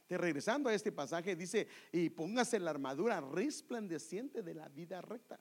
[0.09, 5.39] Regresando a este pasaje, dice, y póngase la armadura resplandeciente de la vida recta.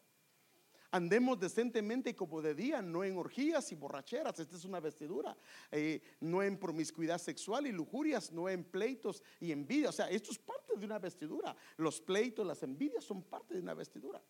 [0.93, 5.37] Andemos decentemente como de día, no en orgías y borracheras, esta es una vestidura,
[5.73, 9.89] eh, no en promiscuidad sexual y lujurias, no en pleitos y envidia.
[9.89, 11.57] O sea, esto es parte de una vestidura.
[11.77, 14.23] Los pleitos, las envidias son parte de una vestidura.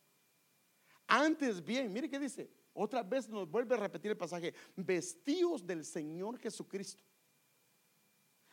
[1.07, 5.85] Antes bien, mire qué dice, otra vez nos vuelve a repetir el pasaje, vestidos del
[5.85, 7.03] Señor Jesucristo.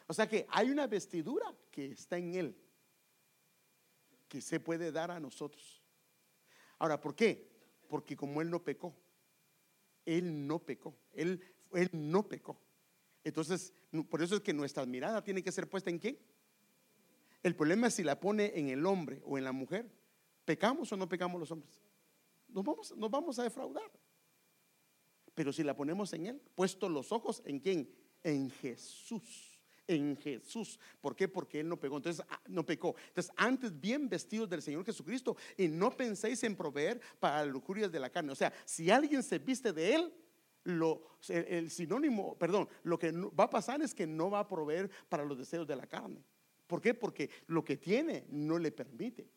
[0.08, 2.58] O sea que hay una vestidura que está en Él,
[4.28, 5.82] que se puede dar a nosotros.
[6.80, 7.50] Ahora, ¿por qué?
[7.88, 8.96] Porque como Él no pecó,
[10.06, 11.42] Él no pecó, Él,
[11.74, 12.60] él no pecó.
[13.24, 13.74] Entonces,
[14.10, 16.18] por eso es que nuestra mirada tiene que ser puesta en quién.
[17.44, 19.90] El problema es si la pone en el hombre o en la mujer.
[20.46, 21.80] ¿Pecamos o no pecamos los hombres?
[22.52, 23.92] Nos vamos, nos vamos a defraudar.
[25.34, 27.90] Pero si la ponemos en Él, puesto los ojos en quién?
[28.24, 29.60] En Jesús.
[29.88, 30.80] En Jesús.
[31.00, 31.28] ¿Por qué?
[31.28, 31.98] Porque Él no pecó.
[31.98, 32.96] Entonces, ah, no pecó.
[33.08, 37.92] Entonces, antes bien vestidos del Señor Jesucristo y no penséis en proveer para las lujurias
[37.92, 38.32] de la carne.
[38.32, 40.14] O sea, si alguien se viste de Él,
[40.64, 44.92] lo, el sinónimo, perdón, lo que va a pasar es que no va a proveer
[45.10, 46.24] para los deseos de la carne.
[46.68, 46.94] ¿Por qué?
[46.94, 49.28] Porque lo que tiene no le permite.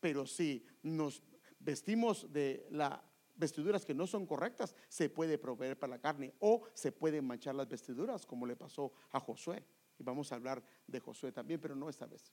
[0.00, 1.22] Pero si nos
[1.62, 3.00] vestimos de las
[3.34, 7.54] vestiduras que no son correctas, se puede proveer para la carne o se pueden manchar
[7.54, 9.64] las vestiduras, como le pasó a Josué.
[9.98, 12.32] Y vamos a hablar de Josué también, pero no esta vez.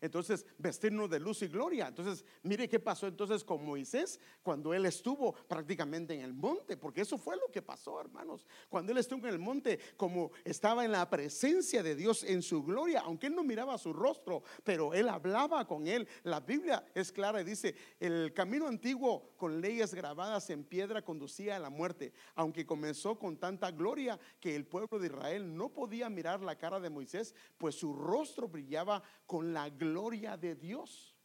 [0.00, 1.88] Entonces, vestirnos de luz y gloria.
[1.88, 7.00] Entonces, mire qué pasó entonces con Moisés cuando él estuvo prácticamente en el monte, porque
[7.00, 8.46] eso fue lo que pasó, hermanos.
[8.68, 12.62] Cuando él estuvo en el monte, como estaba en la presencia de Dios en su
[12.62, 16.06] gloria, aunque él no miraba su rostro, pero él hablaba con él.
[16.24, 21.56] La Biblia es clara y dice, el camino antiguo con leyes grabadas en piedra conducía
[21.56, 26.10] a la muerte, aunque comenzó con tanta gloria que el pueblo de Israel no podía
[26.10, 31.16] mirar la cara de Moisés, pues su rostro brillaba con la gloria gloria de Dios.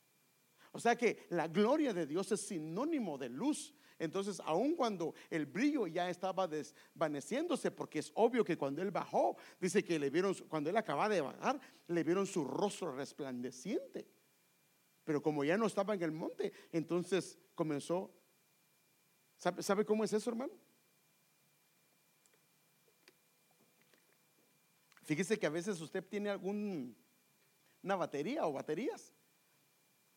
[0.72, 3.76] O sea que la gloria de Dios es sinónimo de luz.
[4.00, 9.36] Entonces, aun cuando el brillo ya estaba desvaneciéndose, porque es obvio que cuando él bajó,
[9.60, 14.08] dice que le vieron, cuando él acaba de bajar, le vieron su rostro resplandeciente.
[15.04, 18.10] Pero como ya no estaba en el monte, entonces comenzó.
[19.38, 20.54] ¿Sabe, ¿sabe cómo es eso, hermano?
[25.04, 26.96] Fíjese que a veces usted tiene algún
[27.84, 29.14] una batería o baterías.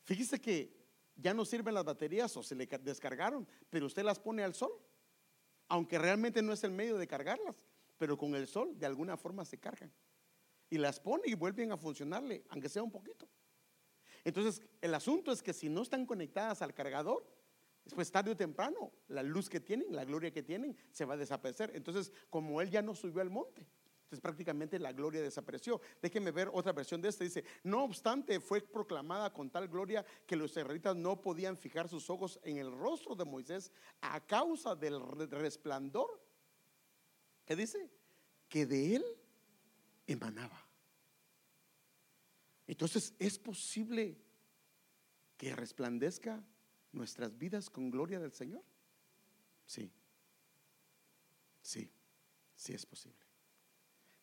[0.02, 0.84] Fíjese que
[1.16, 4.72] ya no sirven las baterías o se le descargaron, pero usted las pone al sol,
[5.68, 9.44] aunque realmente no es el medio de cargarlas, pero con el sol de alguna forma
[9.44, 9.92] se cargan.
[10.68, 13.28] Y las pone y vuelven a funcionarle, aunque sea un poquito.
[14.24, 17.26] Entonces, el asunto es que si no están conectadas al cargador,
[17.84, 21.18] después tarde o temprano, la luz que tienen, la gloria que tienen, se va a
[21.18, 21.70] desaparecer.
[21.74, 23.66] Entonces, como él ya no subió al monte,
[24.20, 25.80] prácticamente la gloria desapareció.
[26.00, 27.24] Déjenme ver otra versión de esta.
[27.24, 32.08] Dice, no obstante fue proclamada con tal gloria que los israelitas no podían fijar sus
[32.10, 35.00] ojos en el rostro de Moisés a causa del
[35.30, 36.20] resplandor.
[37.44, 37.90] ¿Qué dice?
[38.48, 39.04] Que de él
[40.06, 40.64] emanaba.
[42.66, 44.16] Entonces, ¿es posible
[45.36, 46.42] que resplandezca
[46.92, 48.62] nuestras vidas con gloria del Señor?
[49.66, 49.92] Sí.
[51.60, 51.90] Sí,
[52.54, 53.23] sí es posible.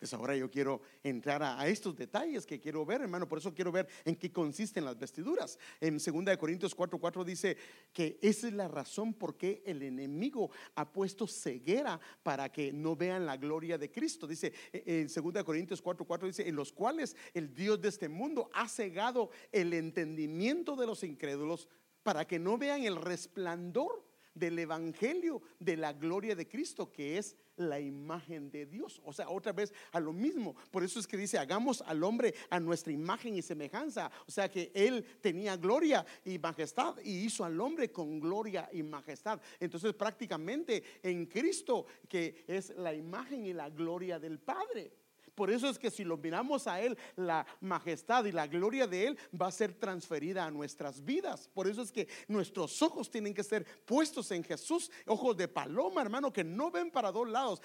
[0.01, 3.27] Entonces ahora yo quiero entrar a, estos detalles que quiero ver, hermano.
[3.27, 5.59] Por eso quiero ver en qué consisten las vestiduras.
[5.79, 7.55] En 2 Corintios 4:4 4 dice
[7.93, 12.95] que esa es la razón por qué el enemigo ha puesto ceguera para que no
[12.95, 14.25] vean la gloria de Cristo.
[14.25, 18.49] Dice en 2 Corintios 4:4 4 dice, en los cuales el Dios de este mundo
[18.53, 21.67] ha cegado el entendimiento de los incrédulos
[22.01, 27.35] para que no vean el resplandor del evangelio de la gloria de Cristo, que es
[27.61, 29.01] la imagen de Dios.
[29.05, 30.55] O sea, otra vez a lo mismo.
[30.69, 34.11] Por eso es que dice, hagamos al hombre a nuestra imagen y semejanza.
[34.27, 38.83] O sea, que él tenía gloria y majestad y hizo al hombre con gloria y
[38.83, 39.41] majestad.
[39.59, 45.00] Entonces, prácticamente en Cristo, que es la imagen y la gloria del Padre.
[45.35, 49.07] Por eso es que si lo miramos a Él, la majestad y la gloria de
[49.07, 51.49] Él va a ser transferida a nuestras vidas.
[51.53, 54.91] Por eso es que nuestros ojos tienen que ser puestos en Jesús.
[55.07, 57.61] Ojos de paloma, hermano, que no ven para dos lados.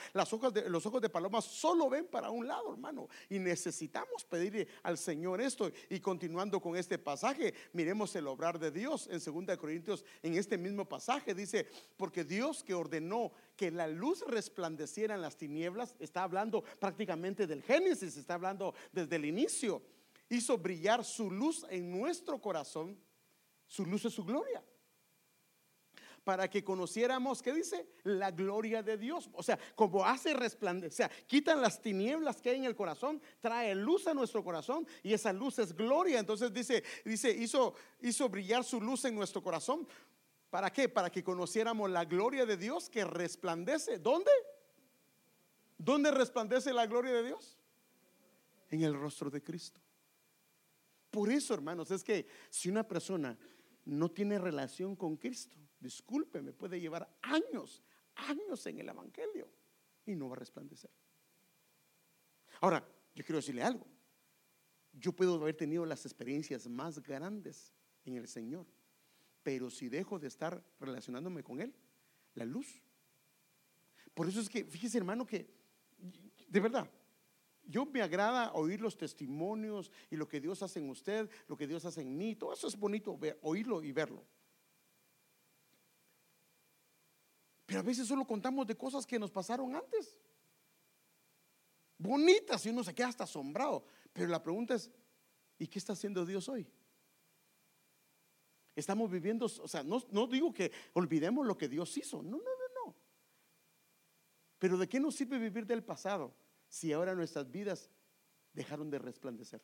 [0.53, 3.09] De, los ojos de paloma solo ven para un lado, hermano.
[3.29, 5.71] Y necesitamos pedirle al Señor esto.
[5.91, 10.59] Y continuando con este pasaje, miremos el obrar de Dios en 2 Corintios, en este
[10.59, 16.23] mismo pasaje, dice, porque Dios que ordenó que la luz resplandeciera en las tinieblas, está
[16.23, 19.83] hablando prácticamente del Génesis, está hablando desde el inicio,
[20.29, 22.99] hizo brillar su luz en nuestro corazón,
[23.67, 24.63] su luz es su gloria.
[26.23, 27.87] Para que conociéramos, ¿qué dice?
[28.03, 29.31] La gloria de Dios.
[29.33, 33.23] O sea, como hace resplandecer, o sea, quitan las tinieblas que hay en el corazón,
[33.41, 36.19] trae luz a nuestro corazón y esa luz es gloria.
[36.19, 39.87] Entonces dice, dice, hizo, hizo brillar su luz en nuestro corazón
[40.51, 40.89] ¿Para qué?
[40.89, 43.99] Para que conociéramos la gloria de Dios que resplandece.
[43.99, 44.31] ¿Dónde?
[45.77, 47.59] ¿Dónde resplandece la gloria de Dios?
[48.71, 49.81] En el rostro de Cristo.
[51.11, 53.37] Por eso, hermanos, es que si una persona
[53.85, 57.83] no tiene relación con Cristo, discúlpeme, puede llevar años,
[58.15, 59.49] años en el Evangelio
[60.05, 60.91] y no va a resplandecer.
[62.61, 63.87] Ahora, yo quiero decirle algo.
[64.93, 67.73] Yo puedo haber tenido las experiencias más grandes
[68.05, 68.67] en el Señor
[69.47, 71.73] pero si dejo de estar relacionándome con Él,
[72.35, 72.83] la luz.
[74.13, 75.49] Por eso es que, fíjese hermano, que
[76.49, 76.91] de verdad,
[77.63, 81.69] yo me agrada oír los testimonios y lo que Dios hace en usted, lo que
[81.69, 84.25] Dios hace en mí, todo eso es bonito oírlo y verlo.
[87.67, 90.19] Pero a veces solo contamos de cosas que nos pasaron antes.
[91.99, 93.87] Bonitas y uno se queda hasta asombrado.
[94.13, 94.91] Pero la pregunta es,
[95.57, 96.67] ¿y qué está haciendo Dios hoy?
[98.77, 102.37] Estamos viviendo, o sea, no, no digo que olvidemos lo que Dios hizo, no, no,
[102.37, 102.95] no, no.
[104.59, 106.35] Pero ¿de qué nos sirve vivir del pasado
[106.69, 107.91] si ahora nuestras vidas
[108.53, 109.63] dejaron de resplandecer?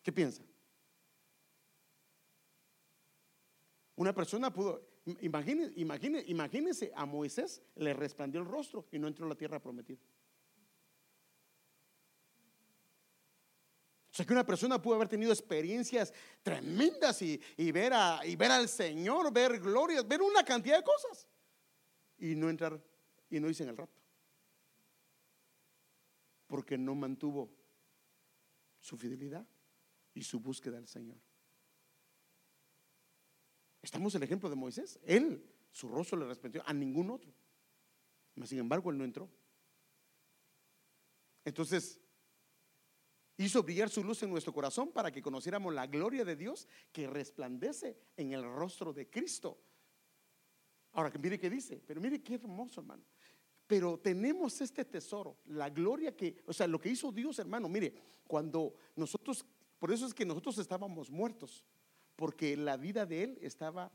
[0.00, 0.42] ¿Qué piensa?
[3.96, 4.80] Una persona pudo,
[5.20, 9.60] imagínese, imagínese, imagínese a Moisés le resplandió el rostro y no entró a la tierra
[9.60, 10.00] prometida.
[14.12, 17.40] O sea que una persona pudo haber tenido experiencias tremendas y,
[17.72, 17.94] ver,
[18.26, 21.26] y ver al Señor, ver glorias, ver una cantidad de cosas
[22.18, 22.78] y no entrar
[23.30, 24.02] y no hice en el rapto.
[26.46, 27.50] Porque no mantuvo
[28.80, 29.46] su fidelidad
[30.12, 31.16] y su búsqueda al Señor.
[33.80, 35.00] Estamos el ejemplo de Moisés.
[35.04, 37.32] Él, su rostro le respondió a ningún otro.
[38.34, 39.30] Mas, sin embargo, él no entró.
[41.46, 41.98] Entonces,
[43.44, 47.06] hizo brillar su luz en nuestro corazón para que conociéramos la gloria de Dios que
[47.06, 49.58] resplandece en el rostro de Cristo.
[50.92, 53.02] Ahora, mire qué dice, pero mire qué hermoso, hermano.
[53.66, 57.94] Pero tenemos este tesoro, la gloria que, o sea, lo que hizo Dios, hermano, mire,
[58.26, 59.46] cuando nosotros,
[59.78, 61.64] por eso es que nosotros estábamos muertos,
[62.16, 63.90] porque la vida de Él estaba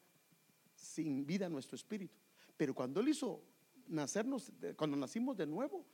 [0.76, 2.18] sin vida nuestro espíritu.
[2.56, 3.43] Pero cuando Él hizo
[3.88, 5.86] nacernos, cuando nacimos de nuevo,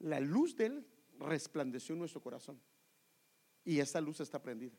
[0.00, 0.86] la luz de Él
[1.20, 2.60] resplandeció en nuestro corazón.
[3.68, 4.72] Y esa luz está prendida.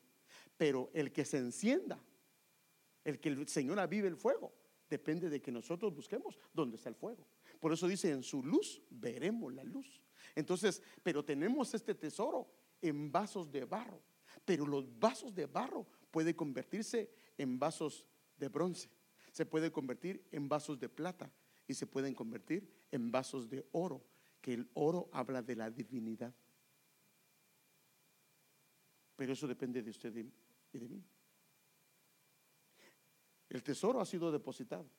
[0.57, 2.03] Pero el que se encienda,
[3.03, 4.51] el que el Señor avive el fuego,
[4.89, 7.27] depende de que nosotros busquemos dónde está el fuego.
[7.59, 10.01] Por eso dice, en su luz veremos la luz.
[10.33, 14.01] Entonces, pero tenemos este tesoro en vasos de barro.
[14.43, 18.07] Pero los vasos de barro pueden convertirse en vasos
[18.39, 18.89] de bronce.
[19.31, 21.31] Se puede convertir en vasos de plata
[21.67, 24.03] y se pueden convertir en vasos de oro,
[24.41, 26.33] que el oro habla de la divinidad.
[29.19, 31.03] Pero eso depende de usted y de mí.
[33.49, 34.89] El tesoro ha sido depositado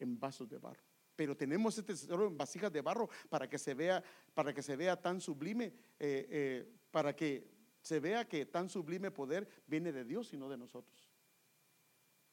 [0.00, 0.82] en vasos de barro.
[1.14, 4.02] Pero tenemos este tesoro en vasijas de barro para que se vea,
[4.34, 5.66] para que se vea tan sublime,
[6.00, 7.48] eh, eh, para que
[7.80, 11.08] se vea que tan sublime poder viene de Dios y no de nosotros.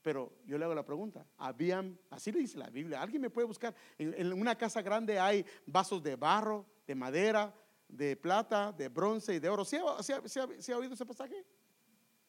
[0.01, 3.45] Pero yo le hago la pregunta, habían, así le dice la Biblia, alguien me puede
[3.45, 7.53] buscar, en, una casa grande hay vasos de barro, de madera,
[7.87, 9.63] de plata, de bronce y de oro.
[9.65, 11.45] ¿Sí, ha oído ese pasaje?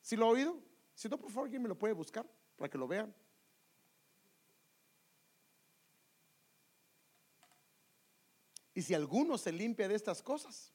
[0.01, 0.61] ¿Sí lo ha oído?
[0.95, 3.15] Si no, por favor, alguien me lo puede buscar para que lo vean.
[8.75, 10.73] Y si alguno se limpia de estas cosas,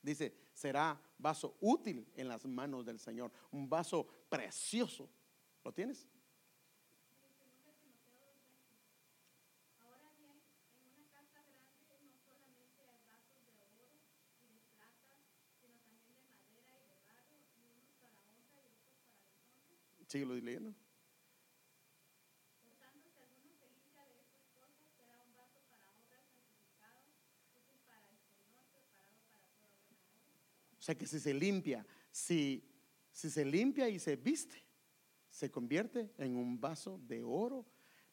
[0.00, 5.08] dice, será vaso útil en las manos del Señor, un vaso precioso.
[5.64, 6.08] ¿Lo tienes?
[20.12, 20.74] Síguelo leyendo.
[30.78, 32.62] O sea que si se limpia, si,
[33.10, 34.62] si se limpia y se viste,
[35.30, 37.64] se convierte en un vaso de oro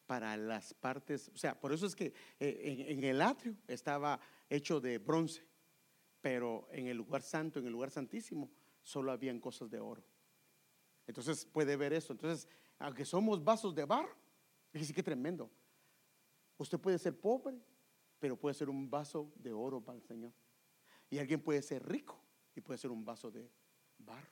[0.06, 1.30] para las partes.
[1.34, 5.46] O sea, por eso es que eh, en, en el atrio estaba hecho de bronce,
[6.22, 10.02] pero en el lugar santo, en el lugar santísimo, solo habían cosas de oro.
[11.10, 12.12] Entonces puede ver eso.
[12.12, 12.48] Entonces,
[12.78, 14.14] aunque somos vasos de barro,
[14.70, 15.50] fíjese qué tremendo.
[16.56, 17.60] Usted puede ser pobre,
[18.20, 20.32] pero puede ser un vaso de oro para el Señor.
[21.08, 22.22] Y alguien puede ser rico
[22.54, 23.50] y puede ser un vaso de
[23.98, 24.30] barro.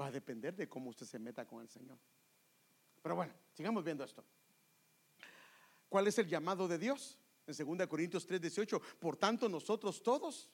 [0.00, 1.98] Va a depender de cómo usted se meta con el Señor.
[3.02, 4.24] Pero bueno, sigamos viendo esto.
[5.90, 7.18] ¿Cuál es el llamado de Dios?
[7.46, 8.80] En 2 Corintios 3, 18.
[8.98, 10.48] Por tanto, nosotros todos,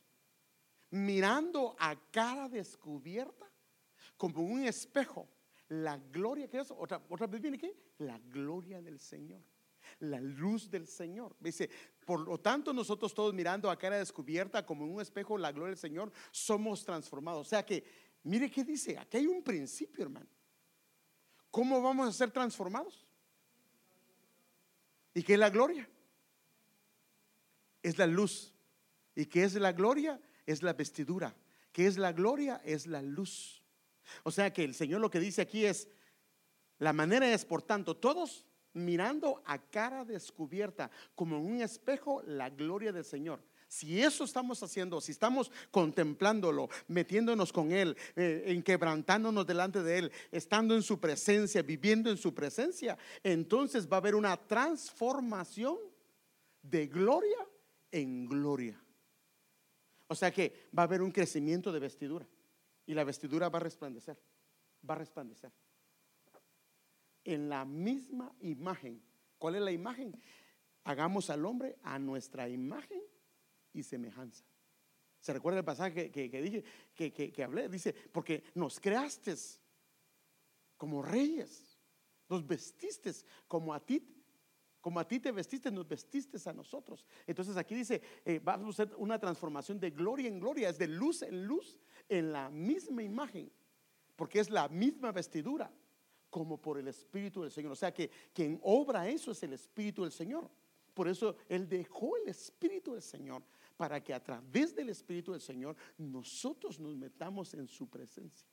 [0.91, 3.52] mirando a cara descubierta,
[4.31, 5.29] como un espejo,
[5.69, 9.43] la gloria que es, otra, otra vez viene que, la gloria del Señor,
[9.99, 11.35] la luz del Señor.
[11.41, 11.69] Dice,
[12.05, 15.71] por lo tanto nosotros todos mirando a cara descubierta como en un espejo la gloria
[15.71, 17.49] del Señor, somos transformados.
[17.49, 17.83] O sea que,
[18.23, 20.29] mire qué dice, aquí hay un principio, hermano.
[21.51, 23.05] ¿Cómo vamos a ser transformados?
[25.15, 25.89] ¿Y qué es la gloria?
[27.83, 28.55] Es la luz.
[29.17, 30.21] ¿Y qué es la gloria?
[30.47, 31.35] Es la vestidura.
[31.73, 32.61] ¿Qué es la gloria?
[32.65, 33.62] Es la luz.
[34.23, 35.89] O sea que el Señor lo que dice aquí es,
[36.79, 38.45] la manera es, por tanto, todos
[38.75, 43.41] mirando a cara descubierta, como en un espejo, la gloria del Señor.
[43.69, 50.13] Si eso estamos haciendo, si estamos contemplándolo, metiéndonos con Él, eh, enquebrantándonos delante de Él,
[50.31, 55.79] estando en su presencia, viviendo en su presencia, entonces va a haber una transformación
[56.63, 57.39] de gloria
[57.91, 58.79] en gloria.
[60.07, 62.27] O sea que va a haber un crecimiento de vestidura
[62.93, 64.19] y la vestidura va a resplandecer,
[64.89, 65.51] va a resplandecer.
[67.25, 69.03] En la misma imagen.
[69.39, 70.21] ¿Cuál es la imagen?
[70.85, 73.01] Hagamos al hombre a nuestra imagen
[73.73, 74.45] y semejanza.
[75.21, 77.71] ¿Se recuerda el pasaje que, dije, que, hablé?
[77.71, 79.37] Dice, porque nos creaste
[80.77, 81.79] como reyes.
[82.29, 83.11] Nos vestiste
[83.49, 84.07] como a ti,
[84.83, 87.07] como a ti te vestiste, nos vestiste a nosotros.
[87.27, 90.89] Entonces aquí dice, eh, vamos a hacer una transformación de gloria en gloria, es de
[90.89, 91.79] luz en luz,
[92.09, 93.51] en la misma imagen,
[94.17, 95.73] porque es la misma vestidura,
[96.31, 97.73] como por el Espíritu del Señor.
[97.73, 100.49] O sea que quien obra eso es el Espíritu del Señor.
[100.95, 103.43] Por eso Él dejó el Espíritu del Señor
[103.77, 108.49] para que a través del Espíritu del Señor nosotros nos metamos en su presencia.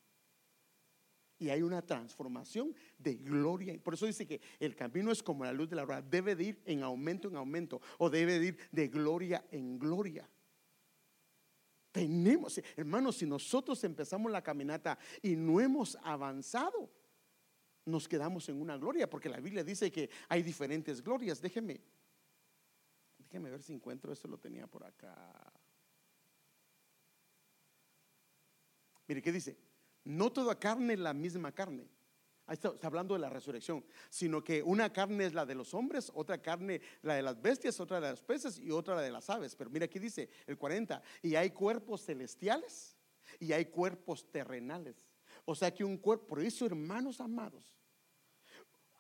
[1.38, 3.80] Y hay una transformación de gloria.
[3.82, 6.02] Por eso dice que el camino es como la luz de la aurora.
[6.02, 10.30] Debe de ir en aumento en aumento o debe de ir de gloria en gloria.
[12.76, 16.90] Hermanos, si nosotros empezamos la caminata y no hemos avanzado,
[17.86, 21.42] nos quedamos en una gloria, porque la Biblia dice que hay diferentes glorias.
[21.42, 21.82] Déjeme,
[23.18, 25.52] déjeme ver si encuentro esto, lo tenía por acá.
[29.08, 29.58] Mire, ¿qué dice?
[30.04, 31.88] No toda carne es la misma carne.
[32.50, 36.12] Ahí está, hablando de la resurrección, sino que una carne es la de los hombres,
[36.16, 39.56] otra carne la de las bestias, otra de los peces y otra de las aves.
[39.56, 42.98] Pero mira aquí dice el 40, y hay cuerpos celestiales
[43.40, 45.08] y hay cuerpos terrenales.
[45.46, 47.79] O sea que un cuerpo, por eso hermanos amados,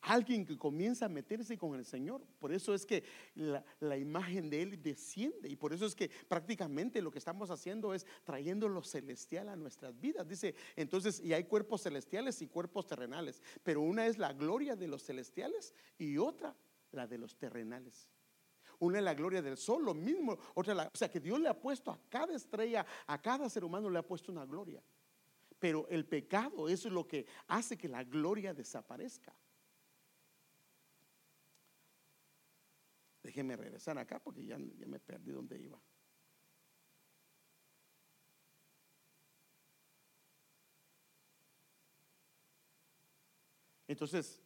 [0.01, 2.21] alguien que comienza a meterse con el Señor.
[2.39, 3.03] Por eso es que
[3.35, 7.93] la, imagen de Él desciende y por eso es que prácticamente lo que estamos haciendo
[7.93, 10.27] es trayendo lo celestial a nuestras vidas.
[10.27, 14.87] Dice, entonces, y hay cuerpos celestiales y cuerpos terrenales, pero una es la gloria de
[14.87, 16.55] los celestiales y otra
[16.91, 18.09] la de los terrenales.
[18.79, 21.59] Una es la gloria del sol, lo mismo, otra o sea que Dios le ha
[21.59, 24.81] puesto a cada estrella, a cada ser humano le ha puesto una gloria.
[25.59, 29.35] Pero el pecado, es lo que hace que la gloria desaparezca.
[33.29, 35.79] Déjeme regresar acá porque ya, ya me perdí donde iba.
[43.87, 44.41] Entonces,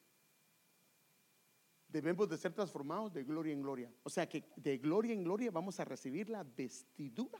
[1.87, 3.89] debemos de ser transformados de gloria en gloria.
[4.03, 7.39] O sea que de gloria en gloria vamos a recibir la vestidura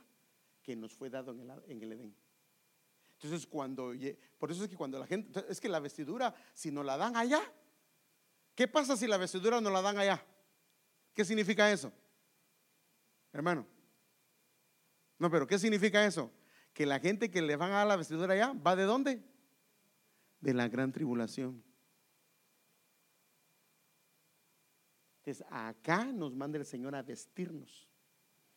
[0.62, 2.16] que nos fue dado en el, en el Edén.
[3.16, 3.92] Entonces, cuando,
[4.40, 7.18] por eso es que cuando la gente, es que la vestidura, si nos la dan
[7.18, 7.42] allá,
[8.56, 10.26] ¿qué pasa si la vestidura no la dan allá?
[11.14, 11.92] ¿Qué significa eso?
[13.32, 13.66] Hermano.
[15.20, 16.32] No, pero ¿qué significa eso?
[16.74, 19.24] Que la gente que le van a dar la vestidura allá, ¿va de dónde?
[20.42, 21.64] De la gran tribulación.
[25.20, 27.88] Entonces, acá nos manda el Señor a vestirnos.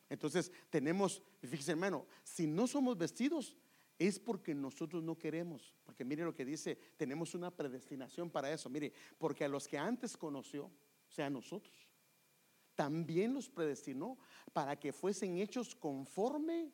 [0.09, 3.57] Entonces, tenemos, fíjese hermano, si no somos vestidos,
[3.99, 5.75] es porque nosotros no queremos.
[5.85, 8.69] Porque mire lo que dice, tenemos una predestinación para eso.
[8.69, 11.86] Mire, porque a los que antes conoció, o sea, a nosotros,
[12.77, 14.19] también los predestinó
[14.53, 16.71] para que fuesen hechos conforme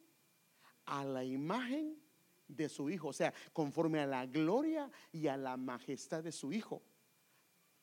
[0.84, 1.96] a la imagen
[2.48, 6.52] de su Hijo, o sea, conforme a la gloria y a la majestad de su
[6.52, 6.82] Hijo,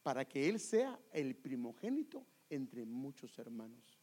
[0.03, 3.97] para que Él sea el primogénito entre muchos hermanos.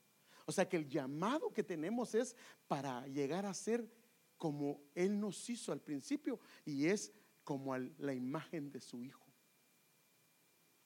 [0.47, 2.35] O sea que el llamado que tenemos es
[2.67, 3.89] para llegar a ser
[4.37, 7.13] como Él nos hizo al principio y es
[7.45, 9.27] como la imagen de su Hijo,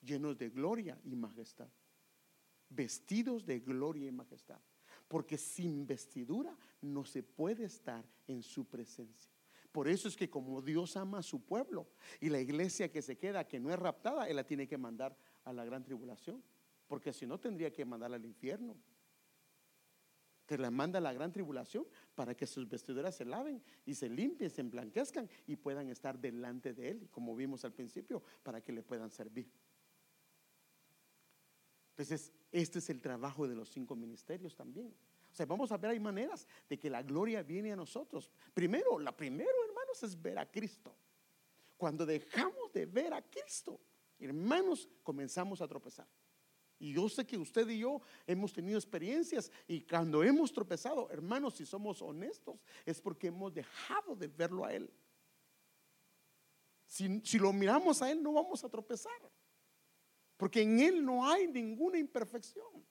[0.01, 1.69] llenos de gloria y majestad
[2.71, 4.59] vestidos de gloria y majestad.
[5.07, 9.31] Porque sin vestidura no se puede estar en su presencia.
[9.71, 11.87] Por eso es que como Dios ama a su pueblo
[12.19, 15.15] y la iglesia que se queda, que no es raptada, Él la tiene que mandar
[15.45, 16.43] a la gran tribulación.
[16.87, 18.75] Porque si no tendría que mandarla al infierno.
[20.45, 24.09] Te la manda a la gran tribulación para que sus vestiduras se laven y se
[24.09, 28.73] limpien, se emblanquezcan y puedan estar delante de Él, como vimos al principio, para que
[28.73, 29.49] le puedan servir.
[31.91, 34.93] Entonces, este es el trabajo de los cinco ministerios también.
[35.31, 38.29] O sea, vamos a ver, hay maneras de que la gloria viene a nosotros.
[38.53, 40.93] Primero, la primero, hermanos, es ver a Cristo.
[41.77, 43.79] Cuando dejamos de ver a Cristo,
[44.19, 46.07] hermanos, comenzamos a tropezar.
[46.79, 51.55] Y yo sé que usted y yo hemos tenido experiencias y cuando hemos tropezado, hermanos,
[51.55, 54.91] si somos honestos, es porque hemos dejado de verlo a Él.
[56.87, 59.13] Si, si lo miramos a Él, no vamos a tropezar
[60.41, 62.83] porque en Él no hay ninguna imperfección.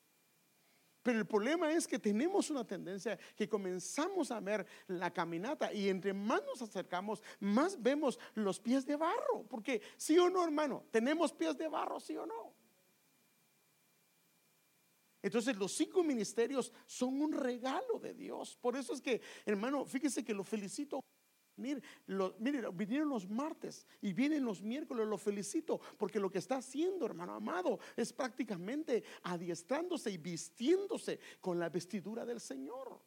[1.03, 5.89] Pero el problema es que tenemos una tendencia que comenzamos a ver la caminata y
[5.89, 9.45] entre más nos acercamos, más vemos los pies de barro.
[9.49, 12.55] Porque sí o no, hermano, tenemos pies de barro, sí o no.
[15.21, 18.57] Entonces los cinco ministerios son un regalo de Dios.
[18.61, 21.01] Por eso es que, hermano, fíjese que lo felicito
[21.61, 21.83] Mire,
[22.73, 27.35] vinieron los martes y vienen los miércoles, lo felicito, porque lo que está haciendo, hermano
[27.35, 33.01] amado, es prácticamente adiestrándose y vistiéndose con la vestidura del Señor.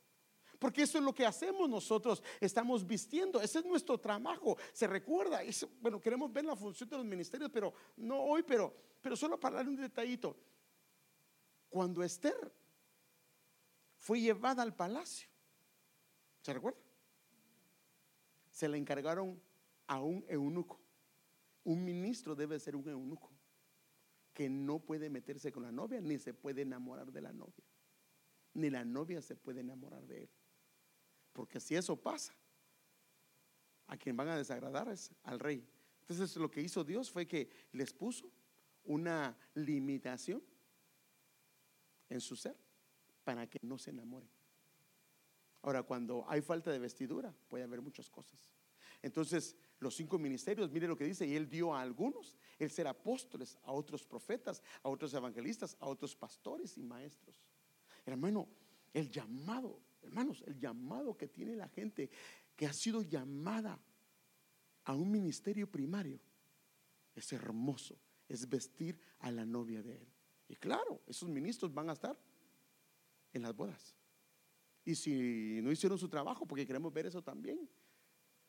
[0.60, 5.42] porque eso es lo que hacemos nosotros, estamos vistiendo, ese es nuestro trabajo, se recuerda,
[5.82, 9.58] bueno, queremos ver la función de los ministerios, pero no hoy, pero, pero solo para
[9.58, 10.38] dar un detallito.
[11.70, 12.54] Cuando Esther
[13.98, 15.28] fue llevada al palacio,
[16.42, 16.80] ¿se recuerda?
[18.54, 19.42] Se le encargaron
[19.88, 20.80] a un eunuco.
[21.64, 23.32] Un ministro debe ser un eunuco
[24.32, 27.66] que no puede meterse con la novia ni se puede enamorar de la novia.
[28.54, 30.30] Ni la novia se puede enamorar de él.
[31.34, 32.32] Porque si eso pasa,
[33.88, 35.68] a quien van a desagradar es al rey.
[36.02, 38.32] Entonces lo que hizo Dios fue que les puso
[38.84, 40.44] una limitación
[42.08, 42.56] en su ser
[43.24, 44.30] para que no se enamoren.
[45.64, 48.52] Ahora, cuando hay falta de vestidura, puede haber muchas cosas.
[49.02, 52.88] Entonces, los cinco ministerios, mire lo que dice, y él dio a algunos, el ser
[52.88, 57.36] apóstoles, a otros profetas, a otros evangelistas, a otros pastores y maestros.
[58.06, 58.48] Hermano,
[58.94, 62.10] el llamado, hermanos, el llamado que tiene la gente
[62.56, 63.80] que ha sido llamada
[64.86, 66.20] a un ministerio primario
[67.16, 67.98] es hermoso,
[68.28, 70.08] es vestir a la novia de él.
[70.50, 72.18] Y claro, esos ministros van a estar
[73.32, 73.96] en las bodas.
[74.86, 77.70] Y si no hicieron su trabajo, porque queremos ver eso también,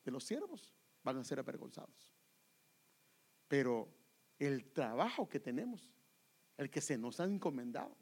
[0.04, 2.12] de los siervos van a ser avergonzados.
[3.46, 3.88] Pero
[4.38, 5.92] el trabajo que tenemos,
[6.56, 7.96] el que se nos ha encomendado,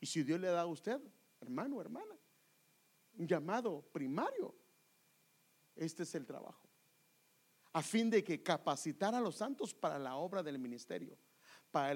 [0.00, 1.00] y si Dios le da a usted,
[1.40, 2.16] hermano, hermana,
[3.14, 4.54] un llamado primario,
[5.76, 6.68] este es el trabajo.
[7.72, 11.18] A fin de que capacitar a los santos para la obra del ministerio,
[11.70, 11.94] para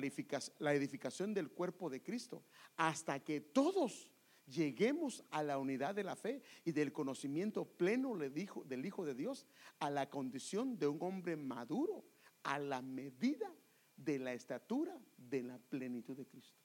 [0.58, 2.44] la edificación del cuerpo de Cristo,
[2.76, 4.08] hasta que todos
[4.46, 9.46] lleguemos a la unidad de la fe y del conocimiento pleno del Hijo de Dios,
[9.80, 12.04] a la condición de un hombre maduro,
[12.42, 13.52] a la medida
[13.96, 16.58] de la estatura de la plenitud de Cristo.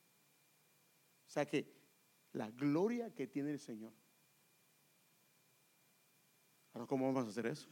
[1.28, 1.74] O sea que
[2.34, 3.94] la gloria que tiene el Señor.
[6.74, 7.68] Ahora, ¿cómo vamos a hacer eso?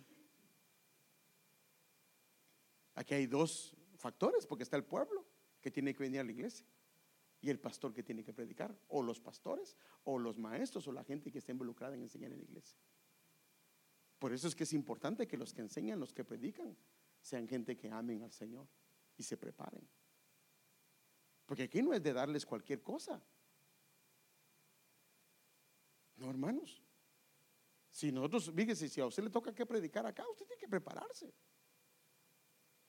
[2.95, 5.26] Aquí hay dos factores, porque está el pueblo
[5.62, 6.66] que tiene que venir a la iglesia
[7.42, 11.04] y el pastor que tiene que predicar, o los pastores, o los maestros, o la
[11.04, 12.78] gente que está involucrada en enseñar en la iglesia.
[14.18, 16.76] Por eso es que es importante que los que enseñan, los que predican,
[17.22, 18.68] sean gente que amen al Señor
[19.18, 19.88] y se preparen.
[21.46, 23.24] Porque aquí no es de darles cualquier cosa.
[26.18, 26.84] No, hermanos.
[27.90, 31.34] Si nosotros, fíjese, si a usted le toca que predicar acá, usted tiene que prepararse.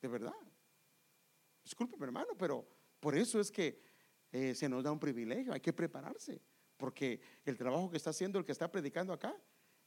[0.03, 0.35] De verdad.
[1.63, 3.81] Discúlpeme, hermano, pero por eso es que
[4.33, 6.41] eh, se nos da un privilegio, hay que prepararse,
[6.77, 9.37] porque el trabajo que está haciendo el que está predicando acá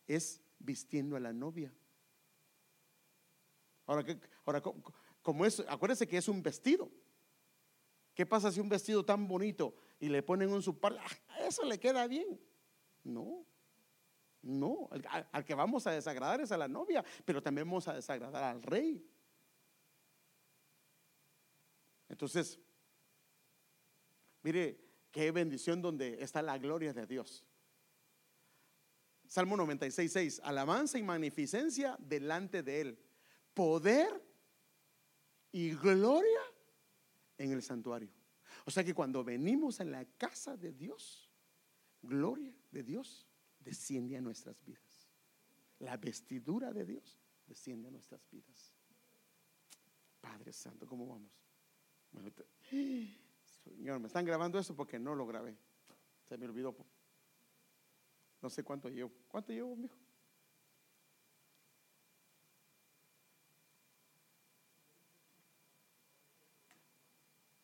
[0.05, 1.73] es vistiendo a la novia.
[3.85, 4.05] Ahora,
[4.45, 4.61] ahora
[5.21, 6.91] como es, acuérdese que es un vestido.
[8.13, 11.79] ¿Qué pasa si un vestido tan bonito y le ponen un supar, ah, eso le
[11.79, 12.39] queda bien?
[13.03, 13.45] No,
[14.43, 17.93] no, al, al, que vamos a desagradar es a la novia, pero también vamos a
[17.93, 19.03] desagradar al rey.
[22.09, 22.59] Entonces,
[24.43, 24.79] Mire
[25.11, 27.43] qué bendición donde está la gloria de Dios.
[29.25, 30.41] Salmo 96, 6.
[30.43, 32.99] Alabanza y magnificencia delante de Él.
[33.53, 34.09] Poder
[35.51, 36.41] y gloria
[37.37, 38.09] en el santuario.
[38.65, 41.31] O sea que cuando venimos a la casa de Dios,
[42.01, 43.27] gloria de Dios
[43.59, 45.09] desciende a nuestras vidas.
[45.79, 48.75] La vestidura de Dios desciende a nuestras vidas.
[50.21, 51.31] Padre Santo, ¿cómo vamos?
[52.11, 52.31] Bueno,
[53.63, 55.57] Señor, me están grabando eso porque no lo grabé.
[56.27, 56.75] Se me olvidó.
[58.41, 59.11] No sé cuánto llevo.
[59.27, 59.95] ¿Cuánto llevo, mijo?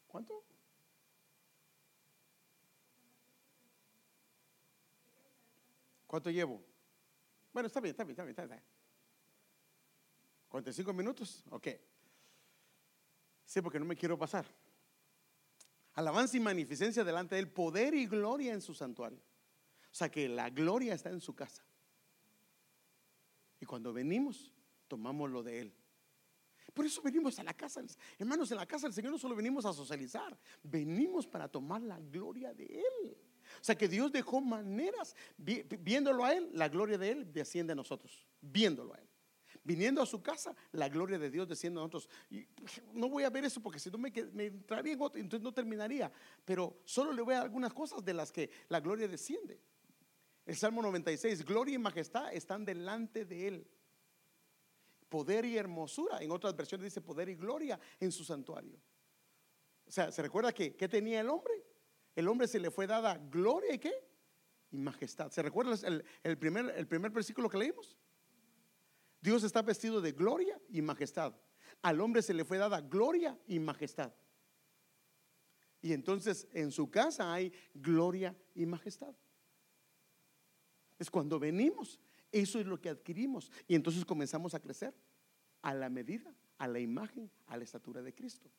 [0.08, 0.44] ¿Cuánto?
[6.08, 6.64] ¿Cuánto llevo?
[7.54, 8.64] Bueno, está bien, está bien, está bien, está bien.
[10.48, 11.68] 45 minutos, ok.
[13.46, 14.46] Sí, porque no me quiero pasar.
[16.00, 19.20] Alabanza y magnificencia delante de él, poder y gloria en su santuario.
[19.20, 21.62] O sea que la gloria está en su casa.
[23.60, 24.54] Y cuando venimos,
[24.88, 25.74] tomamos lo de él.
[26.74, 27.84] Por eso venimos a la casa.
[28.18, 32.00] Hermanos, en la casa del Señor no solo venimos a socializar, venimos para tomar la
[32.00, 33.18] gloria de Él.
[33.60, 37.76] O sea que Dios dejó maneras, viéndolo a Él, la gloria de Él desciende a
[37.76, 39.09] nosotros, viéndolo a Él
[39.64, 42.10] viniendo a su casa, la gloria de Dios desciende a nosotros.
[42.94, 45.54] No voy a ver eso porque si no me, me entraría en otro, entonces no
[45.54, 46.12] terminaría.
[46.46, 49.60] Pero solo le voy a dar algunas cosas de las que la gloria desciende.
[50.46, 53.68] El Salmo 96, gloria y majestad están delante de Él.
[55.08, 58.80] Poder y hermosura, en otras versiones dice poder y gloria en su santuario.
[59.88, 61.54] O sea, ¿se recuerda que qué tenía el hombre?
[62.16, 64.10] El hombre se le fue dada gloria y qué?
[64.72, 65.32] y majestad.
[65.32, 65.76] ¿Se recuerda
[66.24, 67.98] el, primer, el primer versículo que leímos?
[69.22, 71.34] Dios está vestido de gloria y majestad.
[71.82, 74.14] Al hombre se le fue dada gloria y majestad.
[75.82, 79.16] Y entonces en su casa hay gloria y majestad.
[80.98, 82.00] Es cuando venimos,
[82.32, 83.52] eso es lo que adquirimos.
[83.68, 84.94] Y entonces comenzamos a crecer
[85.62, 88.50] a la medida, a la imagen, a la estatura de Cristo.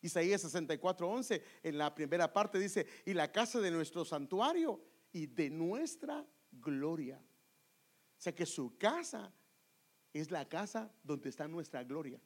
[0.00, 4.80] Isaías 64:11 en la primera parte dice, y la casa de nuestro santuario
[5.12, 7.18] y de nuestra gloria.
[7.18, 9.32] O sea que su casa
[10.18, 12.20] es la casa donde está nuestra gloria.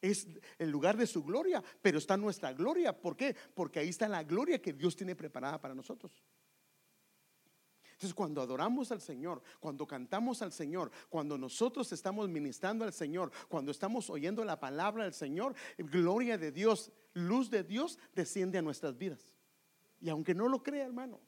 [0.00, 0.26] Es
[0.58, 2.98] el lugar de su gloria, pero está nuestra gloria.
[2.98, 3.36] ¿Por qué?
[3.54, 6.24] Porque ahí está la gloria que Dios tiene preparada para nosotros.
[8.00, 13.30] Entonces, cuando adoramos al Señor, cuando cantamos al Señor, cuando nosotros estamos ministrando al Señor,
[13.46, 18.62] cuando estamos oyendo la palabra del Señor, gloria de Dios, luz de Dios desciende a
[18.62, 19.34] nuestras vidas.
[20.00, 21.20] Y aunque no lo crea, hermano,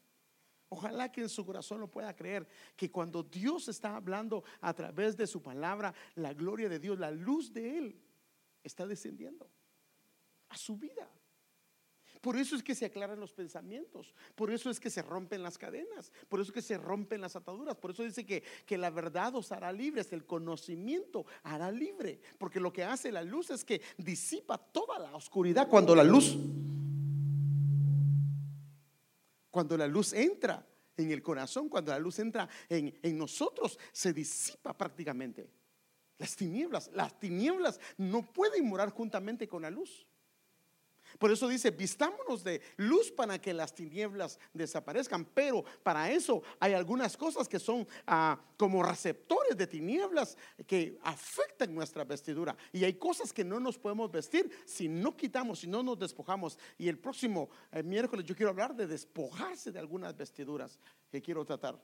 [0.73, 5.19] Ojalá que en su corazón lo pueda creer, que cuando Dios está hablando a través
[5.19, 8.01] de su palabra, la gloria de Dios, la luz de Él,
[8.65, 9.51] está descendiendo
[10.49, 11.07] a su vida.
[12.23, 15.59] Por eso es que se aclaran los pensamientos, por eso es que se rompen las
[15.59, 18.89] cadenas, por eso es que se rompen las ataduras, por eso dice que, que la
[18.89, 23.63] verdad os hará libres, el conocimiento hará libre, porque lo que hace la luz es
[23.63, 26.39] que disipa toda la oscuridad cuando la luz
[29.53, 34.77] cuando la luz entra en el corazón, cuando la luz entra en, nosotros, se disipa
[34.77, 35.49] prácticamente.
[36.19, 40.07] Las tinieblas, las tinieblas no pueden morar juntamente con la luz.
[41.19, 45.25] Por eso dice, vistámonos de luz para que las tinieblas desaparezcan.
[45.25, 50.37] Pero para eso hay algunas cosas que son ah, como receptores de tinieblas
[50.67, 52.57] que afectan nuestra vestidura.
[52.73, 56.59] Y hay cosas que no nos podemos vestir si no quitamos, si no nos despojamos.
[56.79, 60.79] Y el próximo eh, miércoles yo quiero hablar de despojarse de algunas vestiduras
[61.11, 61.79] que quiero tratar.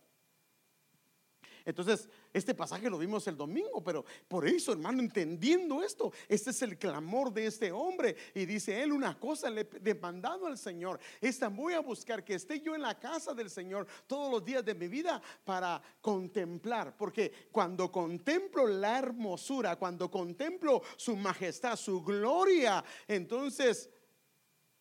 [1.69, 6.63] Entonces, este pasaje lo vimos el domingo, pero por eso, hermano, entendiendo esto, este es
[6.63, 8.17] el clamor de este hombre.
[8.35, 12.37] Y dice él una cosa, le he demandado al Señor, esta voy a buscar que
[12.37, 16.97] esté yo en la casa del Señor todos los días de mi vida para contemplar,
[16.97, 23.91] porque cuando contemplo la hermosura, cuando contemplo su majestad, su gloria, entonces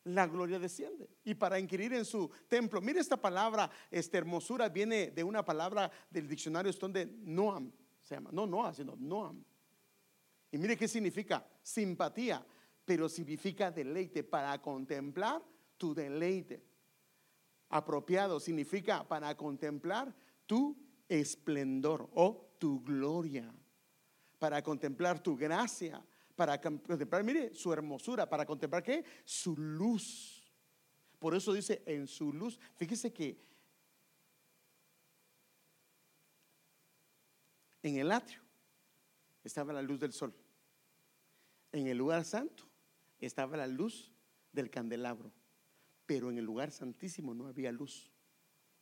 [0.08, 1.10] la gloria desciende.
[1.24, 5.92] Y para inquirir en su templo, mire esta palabra, esta hermosura viene de una palabra
[6.10, 9.44] del diccionario Stone de Noam, se llama, no Noam, sino Noam.
[10.52, 12.46] Y mire qué significa simpatía,
[12.86, 15.44] pero significa deleite, para contemplar
[15.78, 16.64] tu deleite.
[17.70, 20.78] Apropiado significa para contemplar tu
[21.10, 23.54] esplendor o tu gloria,
[24.40, 26.04] para contemplar tu gracia
[26.38, 29.04] para contemplar, mire, su hermosura, para contemplar qué?
[29.26, 30.48] Su luz.
[31.18, 32.60] Por eso dice en su luz.
[32.76, 33.44] Fíjese que
[37.82, 38.40] en el atrio
[39.44, 40.32] estaba la luz del sol.
[41.72, 42.66] En el lugar santo
[43.20, 44.14] estaba la luz
[44.52, 45.32] del candelabro.
[46.06, 48.12] Pero en el lugar santísimo no había luz,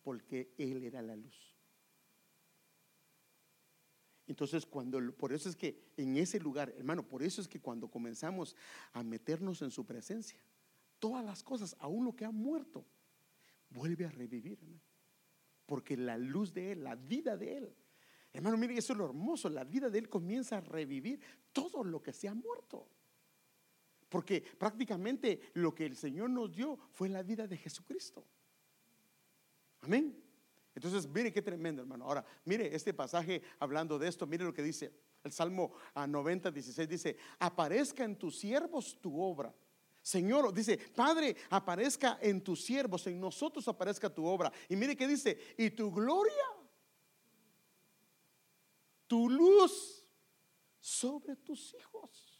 [0.03, 1.54] porque Él era la luz.
[4.27, 7.87] Entonces, cuando, por eso es que en ese lugar, hermano, por eso es que cuando
[7.89, 8.55] comenzamos
[8.93, 10.39] a meternos en su presencia,
[10.99, 12.85] todas las cosas, aún lo que ha muerto,
[13.69, 14.59] vuelve a revivir,
[15.65, 17.75] Porque la luz de Él, la vida de Él,
[18.33, 21.19] hermano, mire, eso es lo hermoso, la vida de Él comienza a revivir
[21.51, 22.87] todo lo que se ha muerto.
[24.09, 28.25] Porque prácticamente lo que el Señor nos dio fue la vida de Jesucristo.
[29.81, 30.24] Amén.
[30.75, 32.05] Entonces, mire qué tremendo, hermano.
[32.05, 34.91] Ahora, mire este pasaje hablando de esto, mire lo que dice
[35.23, 39.53] el Salmo 90, 16, dice, aparezca en tus siervos tu obra.
[40.01, 44.51] Señor, dice, Padre, aparezca en tus siervos, en nosotros aparezca tu obra.
[44.69, 46.45] Y mire qué dice, y tu gloria,
[49.07, 50.05] tu luz
[50.79, 52.34] sobre tus hijos.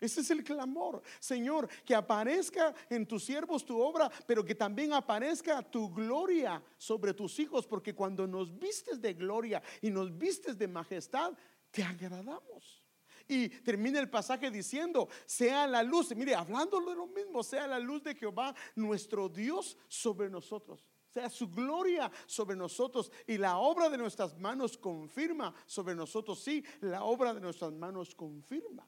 [0.00, 1.02] Ese es el clamor.
[1.18, 7.14] Señor, que aparezca en tus siervos tu obra, pero que también aparezca tu gloria sobre
[7.14, 11.32] tus hijos, porque cuando nos vistes de gloria y nos vistes de majestad,
[11.70, 12.82] te agradamos.
[13.28, 17.78] Y termina el pasaje diciendo, sea la luz, mire, hablándolo de lo mismo, sea la
[17.78, 20.86] luz de Jehová, nuestro Dios, sobre nosotros.
[21.08, 26.38] Sea su gloria sobre nosotros y la obra de nuestras manos confirma sobre nosotros.
[26.40, 28.86] Sí, la obra de nuestras manos confirma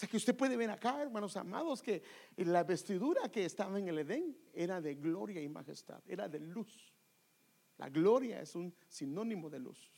[0.00, 2.02] sea que usted puede ver acá, hermanos amados, que
[2.36, 6.94] la vestidura que estaba en el Edén era de gloria y majestad, era de luz.
[7.76, 9.90] La gloria es un sinónimo de luz.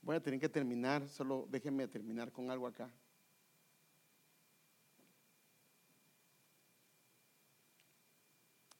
[0.00, 2.90] Voy a tener que terminar, solo déjenme terminar con algo acá.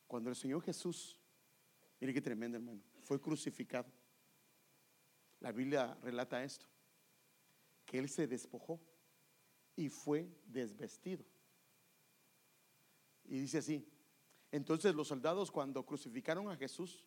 [0.07, 1.21] Cuando el Señor Jesús,
[2.01, 3.90] mire qué tremendo hermano, fue crucificado.
[5.40, 6.66] La Biblia relata esto,
[7.84, 8.80] que Él se despojó
[9.76, 11.24] y fue desvestido.
[13.24, 13.86] Y dice así,
[14.53, 17.07] entonces los soldados cuando crucificaron a Jesús,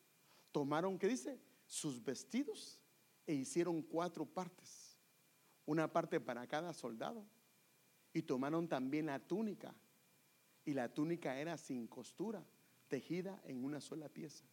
[0.52, 1.40] tomaron, ¿qué dice?
[1.66, 2.80] Sus vestidos
[3.26, 4.98] e hicieron cuatro partes,
[5.66, 7.24] una parte para cada soldado.
[8.12, 9.72] Y tomaron también la túnica,
[10.64, 12.44] y la túnica era sin costura,
[12.88, 14.44] tejida en una sola pieza.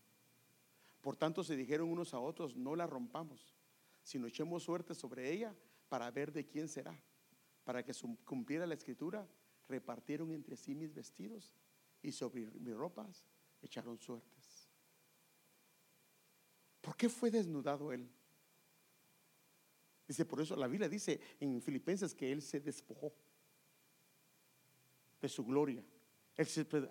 [1.07, 3.55] Por tanto se dijeron unos a otros, no la rompamos,
[4.03, 5.55] sino echemos suerte sobre ella
[5.87, 7.01] para ver de quién será.
[7.63, 7.93] Para que
[8.25, 9.25] cumpliera la escritura,
[9.69, 11.53] repartieron entre sí mis vestidos
[12.01, 13.25] y sobre mis ropas
[13.61, 14.67] echaron suertes.
[16.81, 18.05] ¿Por qué fue desnudado él?
[20.09, 23.13] Dice, por eso la Biblia dice en Filipenses que él se despojó
[25.21, 25.85] de su gloria.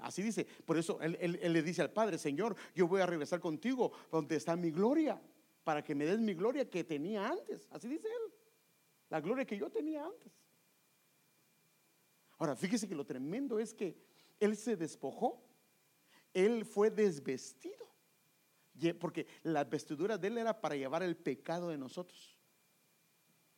[0.01, 3.92] Así dice, por eso él, le dice al Padre, Señor, yo voy a regresar contigo
[4.11, 5.20] donde está mi gloria,
[5.62, 7.66] para que me des mi gloria que tenía antes.
[7.70, 8.32] Así dice él,
[9.09, 10.32] la gloria que yo tenía antes.
[12.38, 13.97] Ahora, fíjese que lo tremendo es que
[14.38, 15.42] él se despojó,
[16.34, 17.86] él fue desvestido,
[18.99, 22.36] porque las vestiduras de él era para llevar el pecado de nosotros.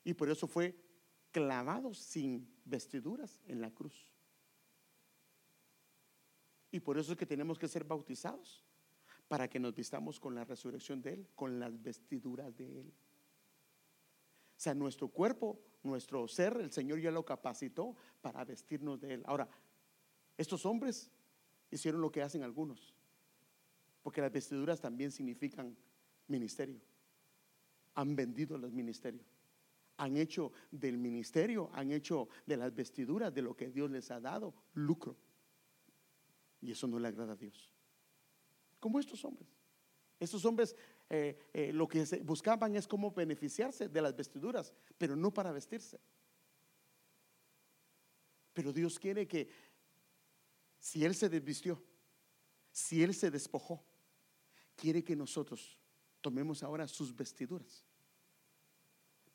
[0.05, 0.76] Y por eso fue
[1.32, 4.09] clavado sin vestiduras en la cruz.
[6.79, 8.64] Y por eso es que tenemos que ser bautizados,
[9.26, 12.87] para que nos vistamos con la resurrección de Él, con las vestiduras de Él.
[14.57, 19.24] O sea, nuestro cuerpo, nuestro ser, el Señor ya lo capacitó para vestirnos de Él.
[19.26, 19.49] Ahora,
[20.37, 21.11] estos hombres
[21.72, 22.95] hicieron lo que hacen algunos,
[24.05, 25.76] porque las vestiduras también significan
[26.29, 26.81] ministerio.
[27.97, 29.26] Han vendido los ministerios
[29.99, 34.20] han hecho del ministerio, han hecho de las vestiduras, de lo que Dios les ha
[34.20, 35.16] dado, lucro.
[36.61, 37.73] Y eso no le agrada a Dios.
[38.81, 39.49] Como estos hombres.
[40.19, 40.75] Estos hombres
[41.09, 46.01] eh, eh, lo que buscaban es cómo beneficiarse de las vestiduras, pero no para vestirse.
[48.53, 49.49] Pero Dios quiere que
[50.81, 51.83] si Él se desvistió,
[52.73, 53.85] si Él se despojó,
[54.75, 55.79] quiere que nosotros
[56.21, 57.85] tomemos ahora sus vestiduras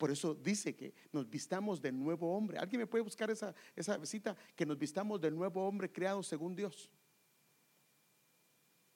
[0.03, 2.57] por eso dice que nos vistamos del nuevo hombre.
[2.57, 4.35] ¿Alguien me puede buscar esa, esa visita?
[4.53, 6.89] Que nos vistamos del nuevo hombre creado según Dios.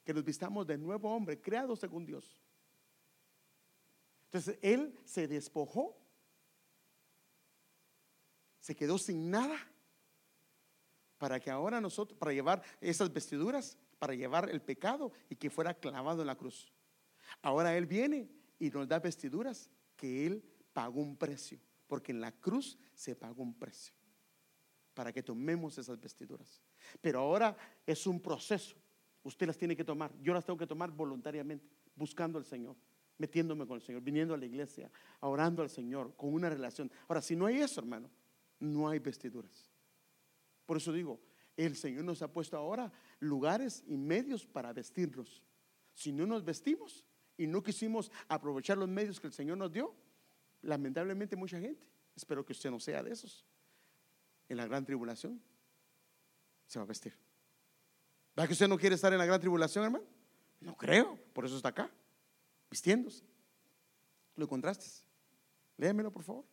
[0.07, 2.39] Que nos vistamos del nuevo hombre creado según Dios.
[4.27, 5.99] Entonces Él se despojó.
[8.61, 9.57] Se quedó sin nada.
[11.17, 15.73] Para que ahora nosotros, para llevar esas vestiduras, para llevar el pecado y que fuera
[15.73, 16.71] clavado en la cruz.
[17.41, 18.29] Ahora Él viene
[18.59, 20.41] y nos da vestiduras que Él
[20.71, 23.93] pagó un precio, porque en la cruz se pagó un precio
[24.93, 26.61] para que tomemos esas vestiduras.
[27.01, 28.77] Pero ahora es un proceso.
[29.27, 30.13] Usted las tiene que tomar.
[30.21, 31.67] Yo las tengo que tomar voluntariamente,
[31.97, 32.77] buscando al Señor,
[33.17, 36.89] metiéndome con el Señor, viniendo a la iglesia, orando al Señor, con una relación.
[37.09, 38.09] Ahora, si no hay eso, hermano,
[38.61, 39.69] no hay vestiduras.
[40.65, 41.19] Por eso digo,
[41.57, 45.43] el Señor nos ha puesto ahora lugares y medios para vestirnos.
[45.93, 47.03] Si no nos vestimos
[47.35, 49.93] y no quisimos aprovechar los medios que el Señor nos dio,
[50.61, 53.45] lamentablemente mucha gente, espero que usted no sea de esos,
[54.47, 55.41] en la gran tribulación
[56.65, 57.26] se va a vestir.
[58.37, 60.05] ¿Va que usted no quiere estar en la gran tribulación, hermano?
[60.59, 61.89] No creo, por eso está acá,
[62.69, 63.23] vistiéndose.
[64.35, 65.03] Lo contrastes.
[65.77, 66.45] Léamelo, por favor.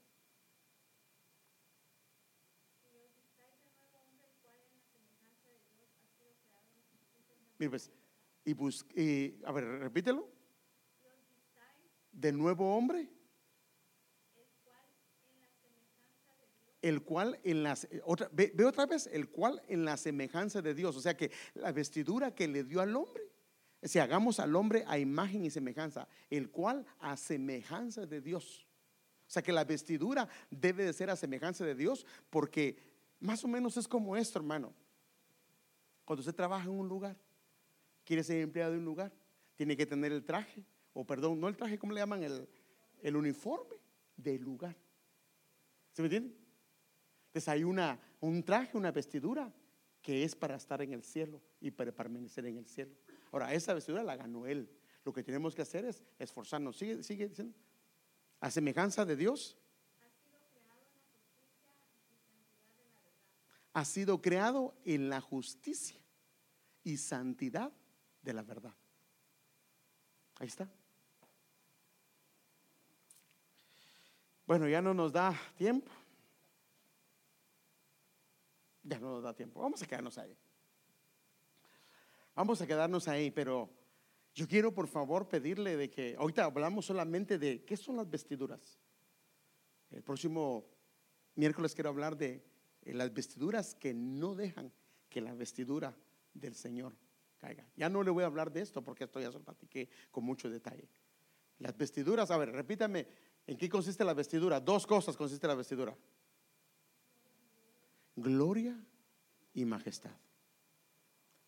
[7.59, 10.29] Mira, pues, y, a ver, repítelo.
[12.13, 13.11] De nuevo hombre
[16.85, 20.95] el cual en las otra ve, otra vez el cual en la semejanza de Dios,
[20.95, 23.23] o sea que la vestidura que le dio al hombre,
[23.83, 28.67] si hagamos al hombre a imagen y semejanza, el cual a semejanza de Dios.
[29.27, 32.77] O sea que la vestidura debe de ser a semejanza de Dios porque
[33.19, 34.75] más o menos es como esto, hermano.
[36.05, 37.17] Cuando usted trabaja en un lugar,
[38.05, 39.11] quiere ser empleado de un lugar,
[39.57, 40.63] tiene que tener el traje,
[40.93, 42.23] o perdón, no el traje, ¿cómo le llaman?
[42.23, 42.47] El,
[43.01, 43.77] el uniforme
[44.19, 44.77] del lugar.
[45.95, 46.44] ¿Se me entiende?
[47.35, 49.53] Entonces hay una, un traje, una vestidura
[50.01, 52.93] que es para estar en el cielo y para permanecer en el cielo.
[53.33, 54.71] Ahora, esa vestidura la ganó Él.
[55.05, 56.77] Lo que tenemos que hacer es esforzarnos.
[56.77, 57.53] Sigue, sigue diciendo.
[58.39, 59.59] A semejanza de Dios.
[63.73, 66.01] Ha sido creado en la justicia
[66.85, 67.73] y santidad
[68.23, 68.75] de la verdad.
[70.39, 70.71] Ahí está.
[74.47, 75.91] Bueno, ya no nos da tiempo.
[78.85, 79.61] Ya no nos da tiempo.
[79.61, 80.37] Vamos a quedarnos ahí.
[82.35, 83.71] Vamos a quedarnos ahí, pero
[84.35, 88.79] yo quiero por favor pedirle de que ahorita hablamos solamente de qué son las vestiduras.
[89.91, 90.67] El próximo
[91.37, 92.45] miércoles quiero hablar de
[92.83, 94.73] eh, las vestiduras que no dejan
[95.09, 95.97] que la vestidura
[96.35, 96.97] del Señor
[97.39, 97.65] caiga.
[97.77, 100.25] Ya no le voy a hablar de esto porque esto ya se lo platiqué con
[100.25, 100.89] mucho detalle.
[101.59, 103.07] Las vestiduras, a ver, repítame,
[103.47, 104.61] ¿en qué consiste la vestidura?
[104.61, 105.97] Dos cosas consiste la vestidura.
[108.17, 108.79] Gloria
[109.53, 110.17] y majestad.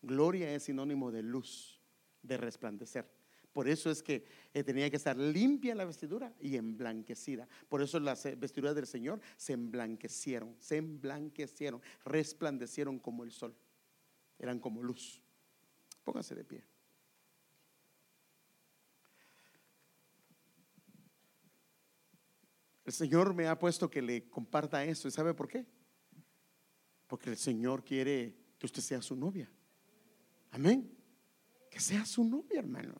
[0.01, 1.81] Gloria es sinónimo de luz,
[2.21, 3.09] de resplandecer.
[3.57, 7.47] Por eso es que eh, tenía que estar limpia la vestidura y emblanquecida.
[7.67, 13.55] Por eso las eh, vestiduras del Señor se emblanquecieron, se emblanquecieron, resplandecieron como el sol.
[14.37, 15.23] Eran como luz.
[16.03, 16.63] Póngase de pie.
[22.85, 25.07] El Señor me ha puesto que le comparta esto.
[25.07, 25.65] ¿Y sabe por qué?
[27.07, 29.49] Porque el Señor quiere que usted sea su novia.
[30.51, 30.91] Amén.
[31.69, 32.95] Que sea su novia, hermano.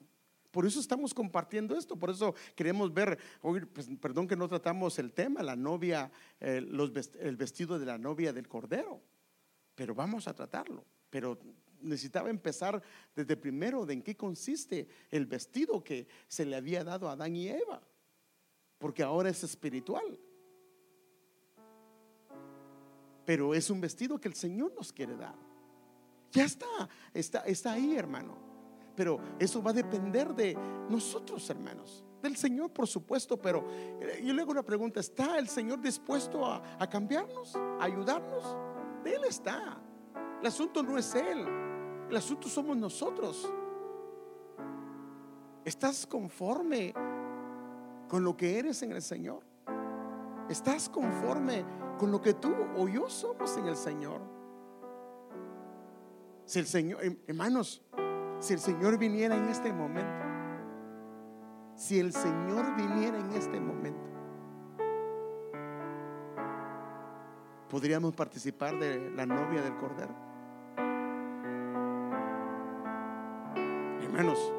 [0.52, 4.98] Por eso estamos compartiendo esto, por eso queremos ver, hoy, pues, perdón que no tratamos
[4.98, 6.66] el tema, la novia, eh,
[7.20, 9.02] el vestido de la novia del Cordero,
[9.76, 10.84] pero vamos a tratarlo.
[11.10, 11.38] Pero
[11.82, 12.82] necesitaba empezar
[13.16, 17.36] desde primero de en qué consiste el vestido que se le había dado a Adán
[17.36, 17.82] y Eva,
[18.80, 20.20] porque ahora es espiritual.
[23.28, 25.36] Pero es un vestido que el Señor nos quiere dar.
[26.32, 28.38] Ya está, está, está ahí, hermano.
[28.96, 30.58] Pero eso va a depender de
[30.90, 32.06] nosotros, hermanos.
[32.24, 33.66] Del Señor, por supuesto, pero
[34.00, 38.46] eh, yo le hago una pregunta, ¿está el Señor dispuesto a, a cambiarnos, a ayudarnos?
[39.04, 39.78] Él está.
[40.40, 41.46] El asunto no es Él,
[42.10, 43.52] el asunto somos nosotros.
[45.66, 46.94] ¿Estás conforme
[48.08, 49.44] con lo que eres en el Señor?
[50.50, 51.66] ¿Estás conforme
[51.98, 54.22] con lo que tú o yo somos en el Señor?
[56.46, 57.84] Si el Señor, hermanos,
[58.40, 60.26] si el Señor viniera en este momento,
[61.76, 64.00] si el Señor viniera en este momento,
[67.70, 70.16] podríamos participar de la novia del Cordero.
[74.02, 74.54] Hermanos,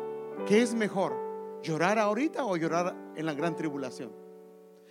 [0.47, 1.17] ¿qué es mejor?
[1.63, 4.28] ¿Llorar ahorita o llorar en la gran tribulación?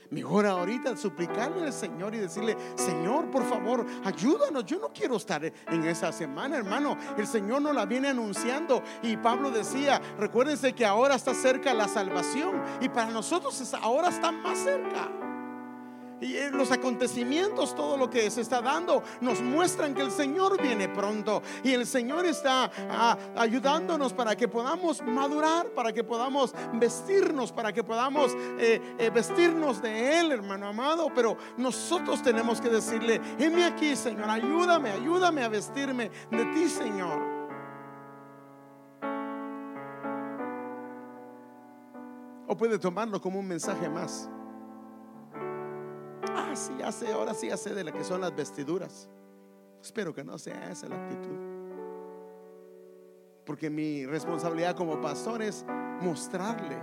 [0.09, 4.65] Mejor ahorita suplicarle al Señor y decirle, Señor, por favor, ayúdanos.
[4.65, 6.97] Yo no quiero estar en esa semana, hermano.
[7.17, 8.81] El Señor nos la viene anunciando.
[9.03, 12.61] Y Pablo decía, recuérdense que ahora está cerca la salvación.
[12.81, 15.26] Y para nosotros ahora está más cerca.
[16.20, 20.59] Y eh, los acontecimientos, todo lo que se está dando, nos muestran que el Señor
[20.59, 21.43] viene pronto.
[21.63, 27.72] Y el Señor está ah, ayudándonos para que podamos madurar, para que podamos vestirnos, para
[27.72, 31.11] que podamos eh, eh, vestirnos de Él, hermano amado.
[31.13, 37.38] Pero nosotros tenemos que decirle, heme aquí, Señor, ayúdame, ayúdame a vestirme de ti, Señor.
[42.47, 44.30] O puede tomarlo como un mensaje más
[46.55, 49.09] sí, ya sé, ahora sí ya sé de la que son las vestiduras.
[49.82, 51.38] Espero que no sea esa la actitud.
[53.45, 55.65] Porque mi responsabilidad como pastor es
[56.01, 56.78] mostrarle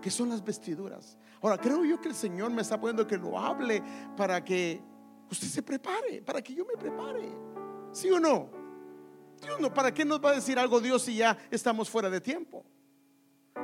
[0.00, 1.18] que son las vestiduras.
[1.42, 3.82] Ahora, creo yo que el Señor me está poniendo que lo hable
[4.16, 4.80] para que
[5.30, 7.28] usted se prepare, para que yo me prepare.
[7.92, 8.48] ¿Sí o no?
[9.42, 12.20] Dios no, ¿para qué nos va a decir algo Dios si ya estamos fuera de
[12.20, 12.64] tiempo?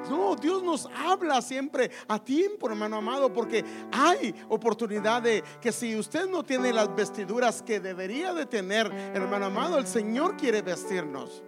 [0.09, 5.97] No, Dios nos habla siempre a tiempo, hermano amado, porque hay oportunidad de que si
[5.97, 11.43] usted no tiene las vestiduras que debería de tener, hermano amado, el Señor quiere vestirnos.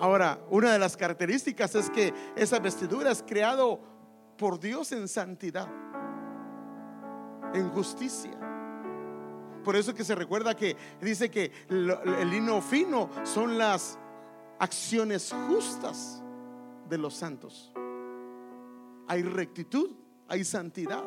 [0.00, 3.80] Ahora, una de las características es que esa vestidura es creado
[4.36, 5.68] por Dios en santidad,
[7.54, 8.38] en justicia.
[9.64, 13.98] Por eso que se recuerda que dice que el lino fino son las
[14.58, 16.22] acciones justas
[16.88, 17.72] de los santos.
[19.08, 19.90] Hay rectitud,
[20.28, 21.04] hay santidad.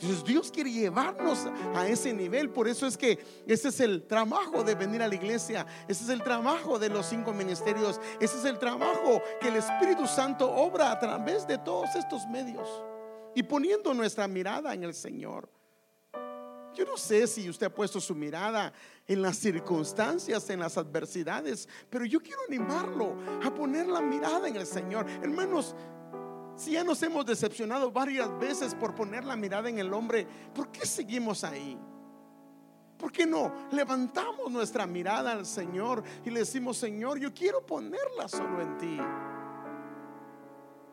[0.00, 2.50] Entonces Dios quiere llevarnos a ese nivel.
[2.50, 5.66] Por eso es que ese es el trabajo de venir a la iglesia.
[5.88, 8.00] Ese es el trabajo de los cinco ministerios.
[8.20, 12.68] Ese es el trabajo que el Espíritu Santo obra a través de todos estos medios.
[13.34, 15.57] Y poniendo nuestra mirada en el Señor.
[16.78, 18.72] Yo no sé si usted ha puesto su mirada
[19.04, 24.54] en las circunstancias, en las adversidades, pero yo quiero animarlo a poner la mirada en
[24.54, 25.04] el Señor.
[25.20, 25.74] Hermanos,
[26.54, 30.24] si ya nos hemos decepcionado varias veces por poner la mirada en el hombre,
[30.54, 31.76] ¿por qué seguimos ahí?
[32.96, 38.28] ¿Por qué no levantamos nuestra mirada al Señor y le decimos, Señor, yo quiero ponerla
[38.28, 38.98] solo en ti?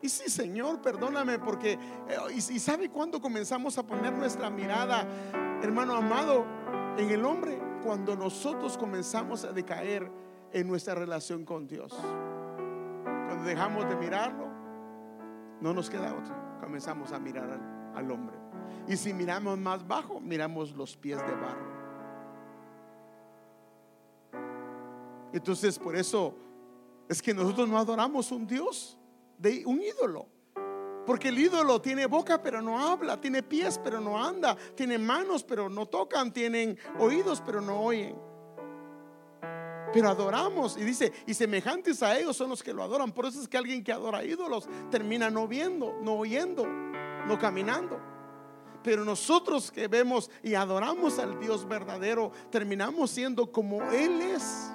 [0.02, 5.06] Y sí, Señor, perdóname porque, eh, y, sabe cuándo comenzamos a poner nuestra mirada,
[5.62, 6.44] hermano amado,
[6.98, 10.10] en el hombre, cuando nosotros comenzamos a decaer
[10.52, 11.92] en nuestra relación con Dios.
[11.92, 14.46] Cuando dejamos de mirarlo,
[15.60, 16.58] no nos queda otra.
[16.60, 18.36] Comenzamos a mirar al, al hombre.
[18.88, 21.76] Y si miramos más bajo, miramos los pies de barro.
[25.32, 26.34] Entonces, por eso
[27.08, 28.98] es que nosotros no adoramos un Dios
[29.38, 30.26] de un ídolo.
[31.06, 35.44] Porque el ídolo tiene boca pero no habla, tiene pies pero no anda, tiene manos
[35.44, 38.16] pero no tocan, tienen oídos pero no oyen.
[39.92, 43.12] Pero adoramos y dice, y semejantes a ellos son los que lo adoran.
[43.12, 47.98] Por eso es que alguien que adora ídolos termina no viendo, no oyendo, no caminando.
[48.82, 54.70] Pero nosotros que vemos y adoramos al Dios verdadero, terminamos siendo como Él es,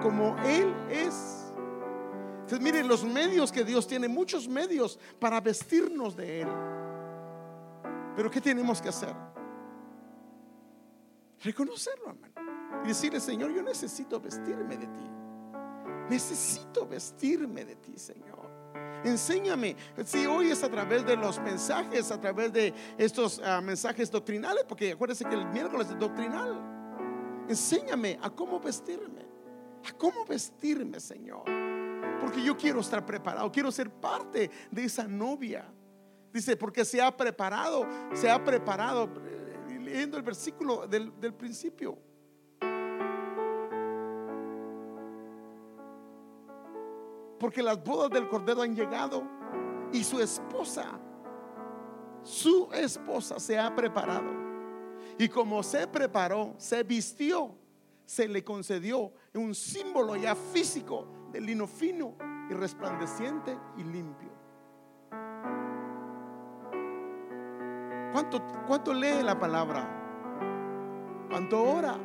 [0.00, 1.41] como Él es.
[2.60, 6.48] Miren los medios que Dios tiene, muchos medios para vestirnos de Él.
[8.16, 9.14] Pero ¿qué tenemos que hacer?
[11.42, 12.82] Reconocerlo, hermano.
[12.84, 15.10] Y decirle, Señor, yo necesito vestirme de ti.
[16.10, 18.50] Necesito vestirme de ti, Señor.
[19.04, 19.76] Enséñame.
[20.04, 24.64] Si hoy es a través de los mensajes, a través de estos ah, mensajes doctrinales,
[24.68, 26.60] porque acuérdense que el miércoles es doctrinal.
[27.48, 29.26] Enséñame a cómo vestirme.
[29.88, 31.71] A cómo vestirme, Señor.
[32.22, 35.66] Porque yo quiero estar preparado, quiero ser parte de esa novia.
[36.32, 39.08] Dice, porque se ha preparado, se ha preparado,
[39.66, 41.98] leyendo el versículo del, del principio.
[47.40, 49.24] Porque las bodas del Cordero han llegado
[49.92, 51.00] y su esposa,
[52.22, 54.30] su esposa se ha preparado.
[55.18, 57.52] Y como se preparó, se vistió,
[58.06, 62.14] se le concedió un símbolo ya físico de lino fino
[62.50, 64.30] y resplandeciente y limpio.
[68.12, 69.88] ¿Cuánto, cuánto lee la palabra?
[71.30, 71.96] ¿Cuánto ora?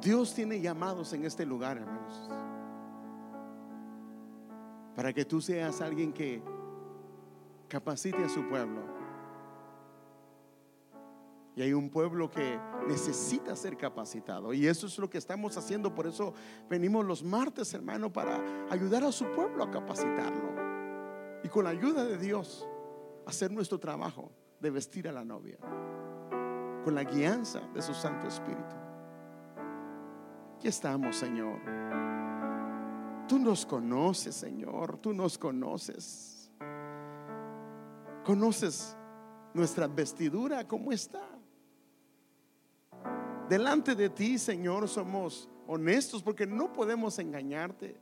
[0.00, 2.28] Dios tiene llamados en este lugar, hermanos.
[4.96, 6.42] Para que tú seas alguien que
[7.68, 9.01] capacite a su pueblo.
[11.54, 14.54] Y hay un pueblo que necesita ser capacitado.
[14.54, 15.94] Y eso es lo que estamos haciendo.
[15.94, 16.32] Por eso
[16.68, 18.40] venimos los martes, hermano, para
[18.70, 20.50] ayudar a su pueblo a capacitarlo.
[21.44, 22.66] Y con la ayuda de Dios,
[23.26, 24.30] hacer nuestro trabajo
[24.60, 25.58] de vestir a la novia.
[26.84, 28.76] Con la guianza de su Santo Espíritu.
[30.56, 31.60] Aquí estamos, Señor.
[33.28, 34.96] Tú nos conoces, Señor.
[34.98, 36.50] Tú nos conoces.
[38.24, 38.96] Conoces
[39.52, 41.28] nuestra vestidura, cómo está.
[43.52, 47.98] Delante de ti, Señor, somos honestos porque no podemos engañarte.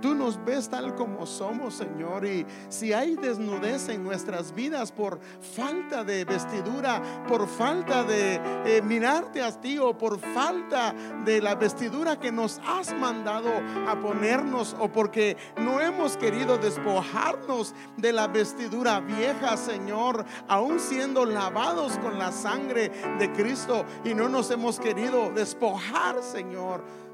[0.00, 2.24] Tú nos ves tal como somos, Señor.
[2.24, 8.82] Y si hay desnudez en nuestras vidas por falta de vestidura, por falta de eh,
[8.82, 10.94] mirarte a ti o por falta
[11.24, 13.50] de la vestidura que nos has mandado
[13.88, 21.24] a ponernos o porque no hemos querido despojarnos de la vestidura vieja, Señor, aún siendo
[21.24, 27.07] lavados con la sangre de Cristo y no nos hemos querido despojar, Señor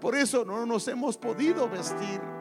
[0.00, 2.39] por eso no nos hemos podido vestir.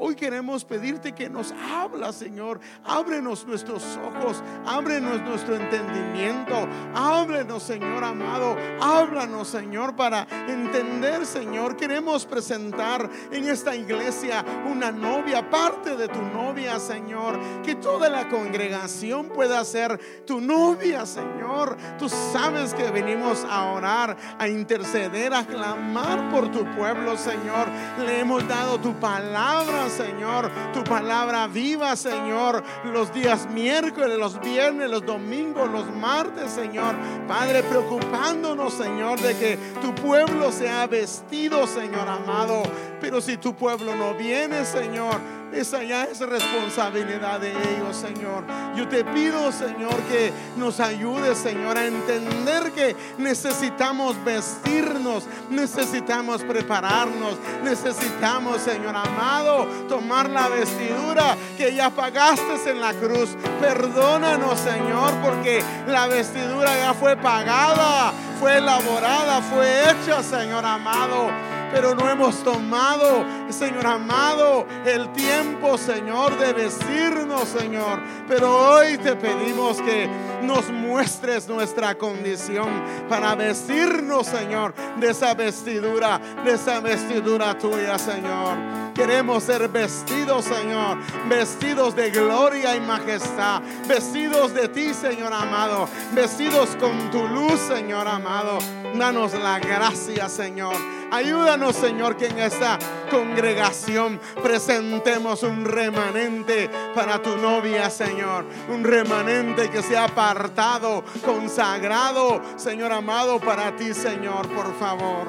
[0.00, 2.60] Hoy queremos pedirte que nos habla, Señor.
[2.84, 6.68] Ábrenos nuestros ojos, ábrenos nuestro entendimiento.
[6.94, 8.56] Ábrenos, Señor amado.
[8.80, 11.76] Háblanos, Señor, para entender, Señor.
[11.76, 17.36] Queremos presentar en esta iglesia una novia, parte de tu novia, Señor.
[17.64, 21.76] Que toda la congregación pueda ser tu novia, Señor.
[21.98, 27.66] Tú sabes que venimos a orar, a interceder, a clamar por tu pueblo, Señor.
[27.98, 34.90] Le hemos dado tu palabra Señor, tu palabra viva, Señor, los días miércoles, los viernes,
[34.90, 36.94] los domingos, los martes, Señor.
[37.26, 42.62] Padre, preocupándonos, Señor, de que tu pueblo sea vestido, Señor amado.
[43.00, 45.20] Pero si tu pueblo no viene, Señor,
[45.52, 48.44] esa ya es responsabilidad de ellos, Señor.
[48.76, 57.36] Yo te pido, Señor, que nos ayudes, Señor, a entender que necesitamos vestirnos, necesitamos prepararnos,
[57.64, 63.30] necesitamos, Señor amado, tomar la vestidura que ya pagaste en la cruz.
[63.60, 71.94] Perdónanos, Señor, porque la vestidura ya fue pagada, fue elaborada, fue hecha, Señor amado pero
[71.94, 78.00] no hemos tomado, Señor amado, el tiempo, Señor, de vestirnos, Señor.
[78.26, 80.08] Pero hoy te pedimos que
[80.42, 82.68] nos muestres nuestra condición
[83.08, 88.87] para vestirnos, Señor, de esa vestidura, de esa vestidura tuya, Señor.
[88.98, 90.98] Queremos ser vestidos, Señor,
[91.28, 98.08] vestidos de gloria y majestad, vestidos de ti, Señor amado, vestidos con tu luz, Señor
[98.08, 98.58] amado.
[98.96, 100.74] Danos la gracia, Señor.
[101.12, 102.76] Ayúdanos, Señor, que en esta
[103.08, 108.46] congregación presentemos un remanente para tu novia, Señor.
[108.68, 115.28] Un remanente que sea apartado, consagrado, Señor amado, para ti, Señor, por favor.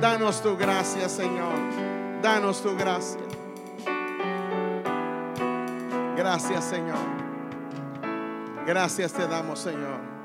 [0.00, 1.95] Danos tu gracia, Señor.
[2.22, 3.20] Danos tu gracia.
[6.16, 6.98] Gracias, Señor.
[8.66, 10.15] Gracias te damos, Señor.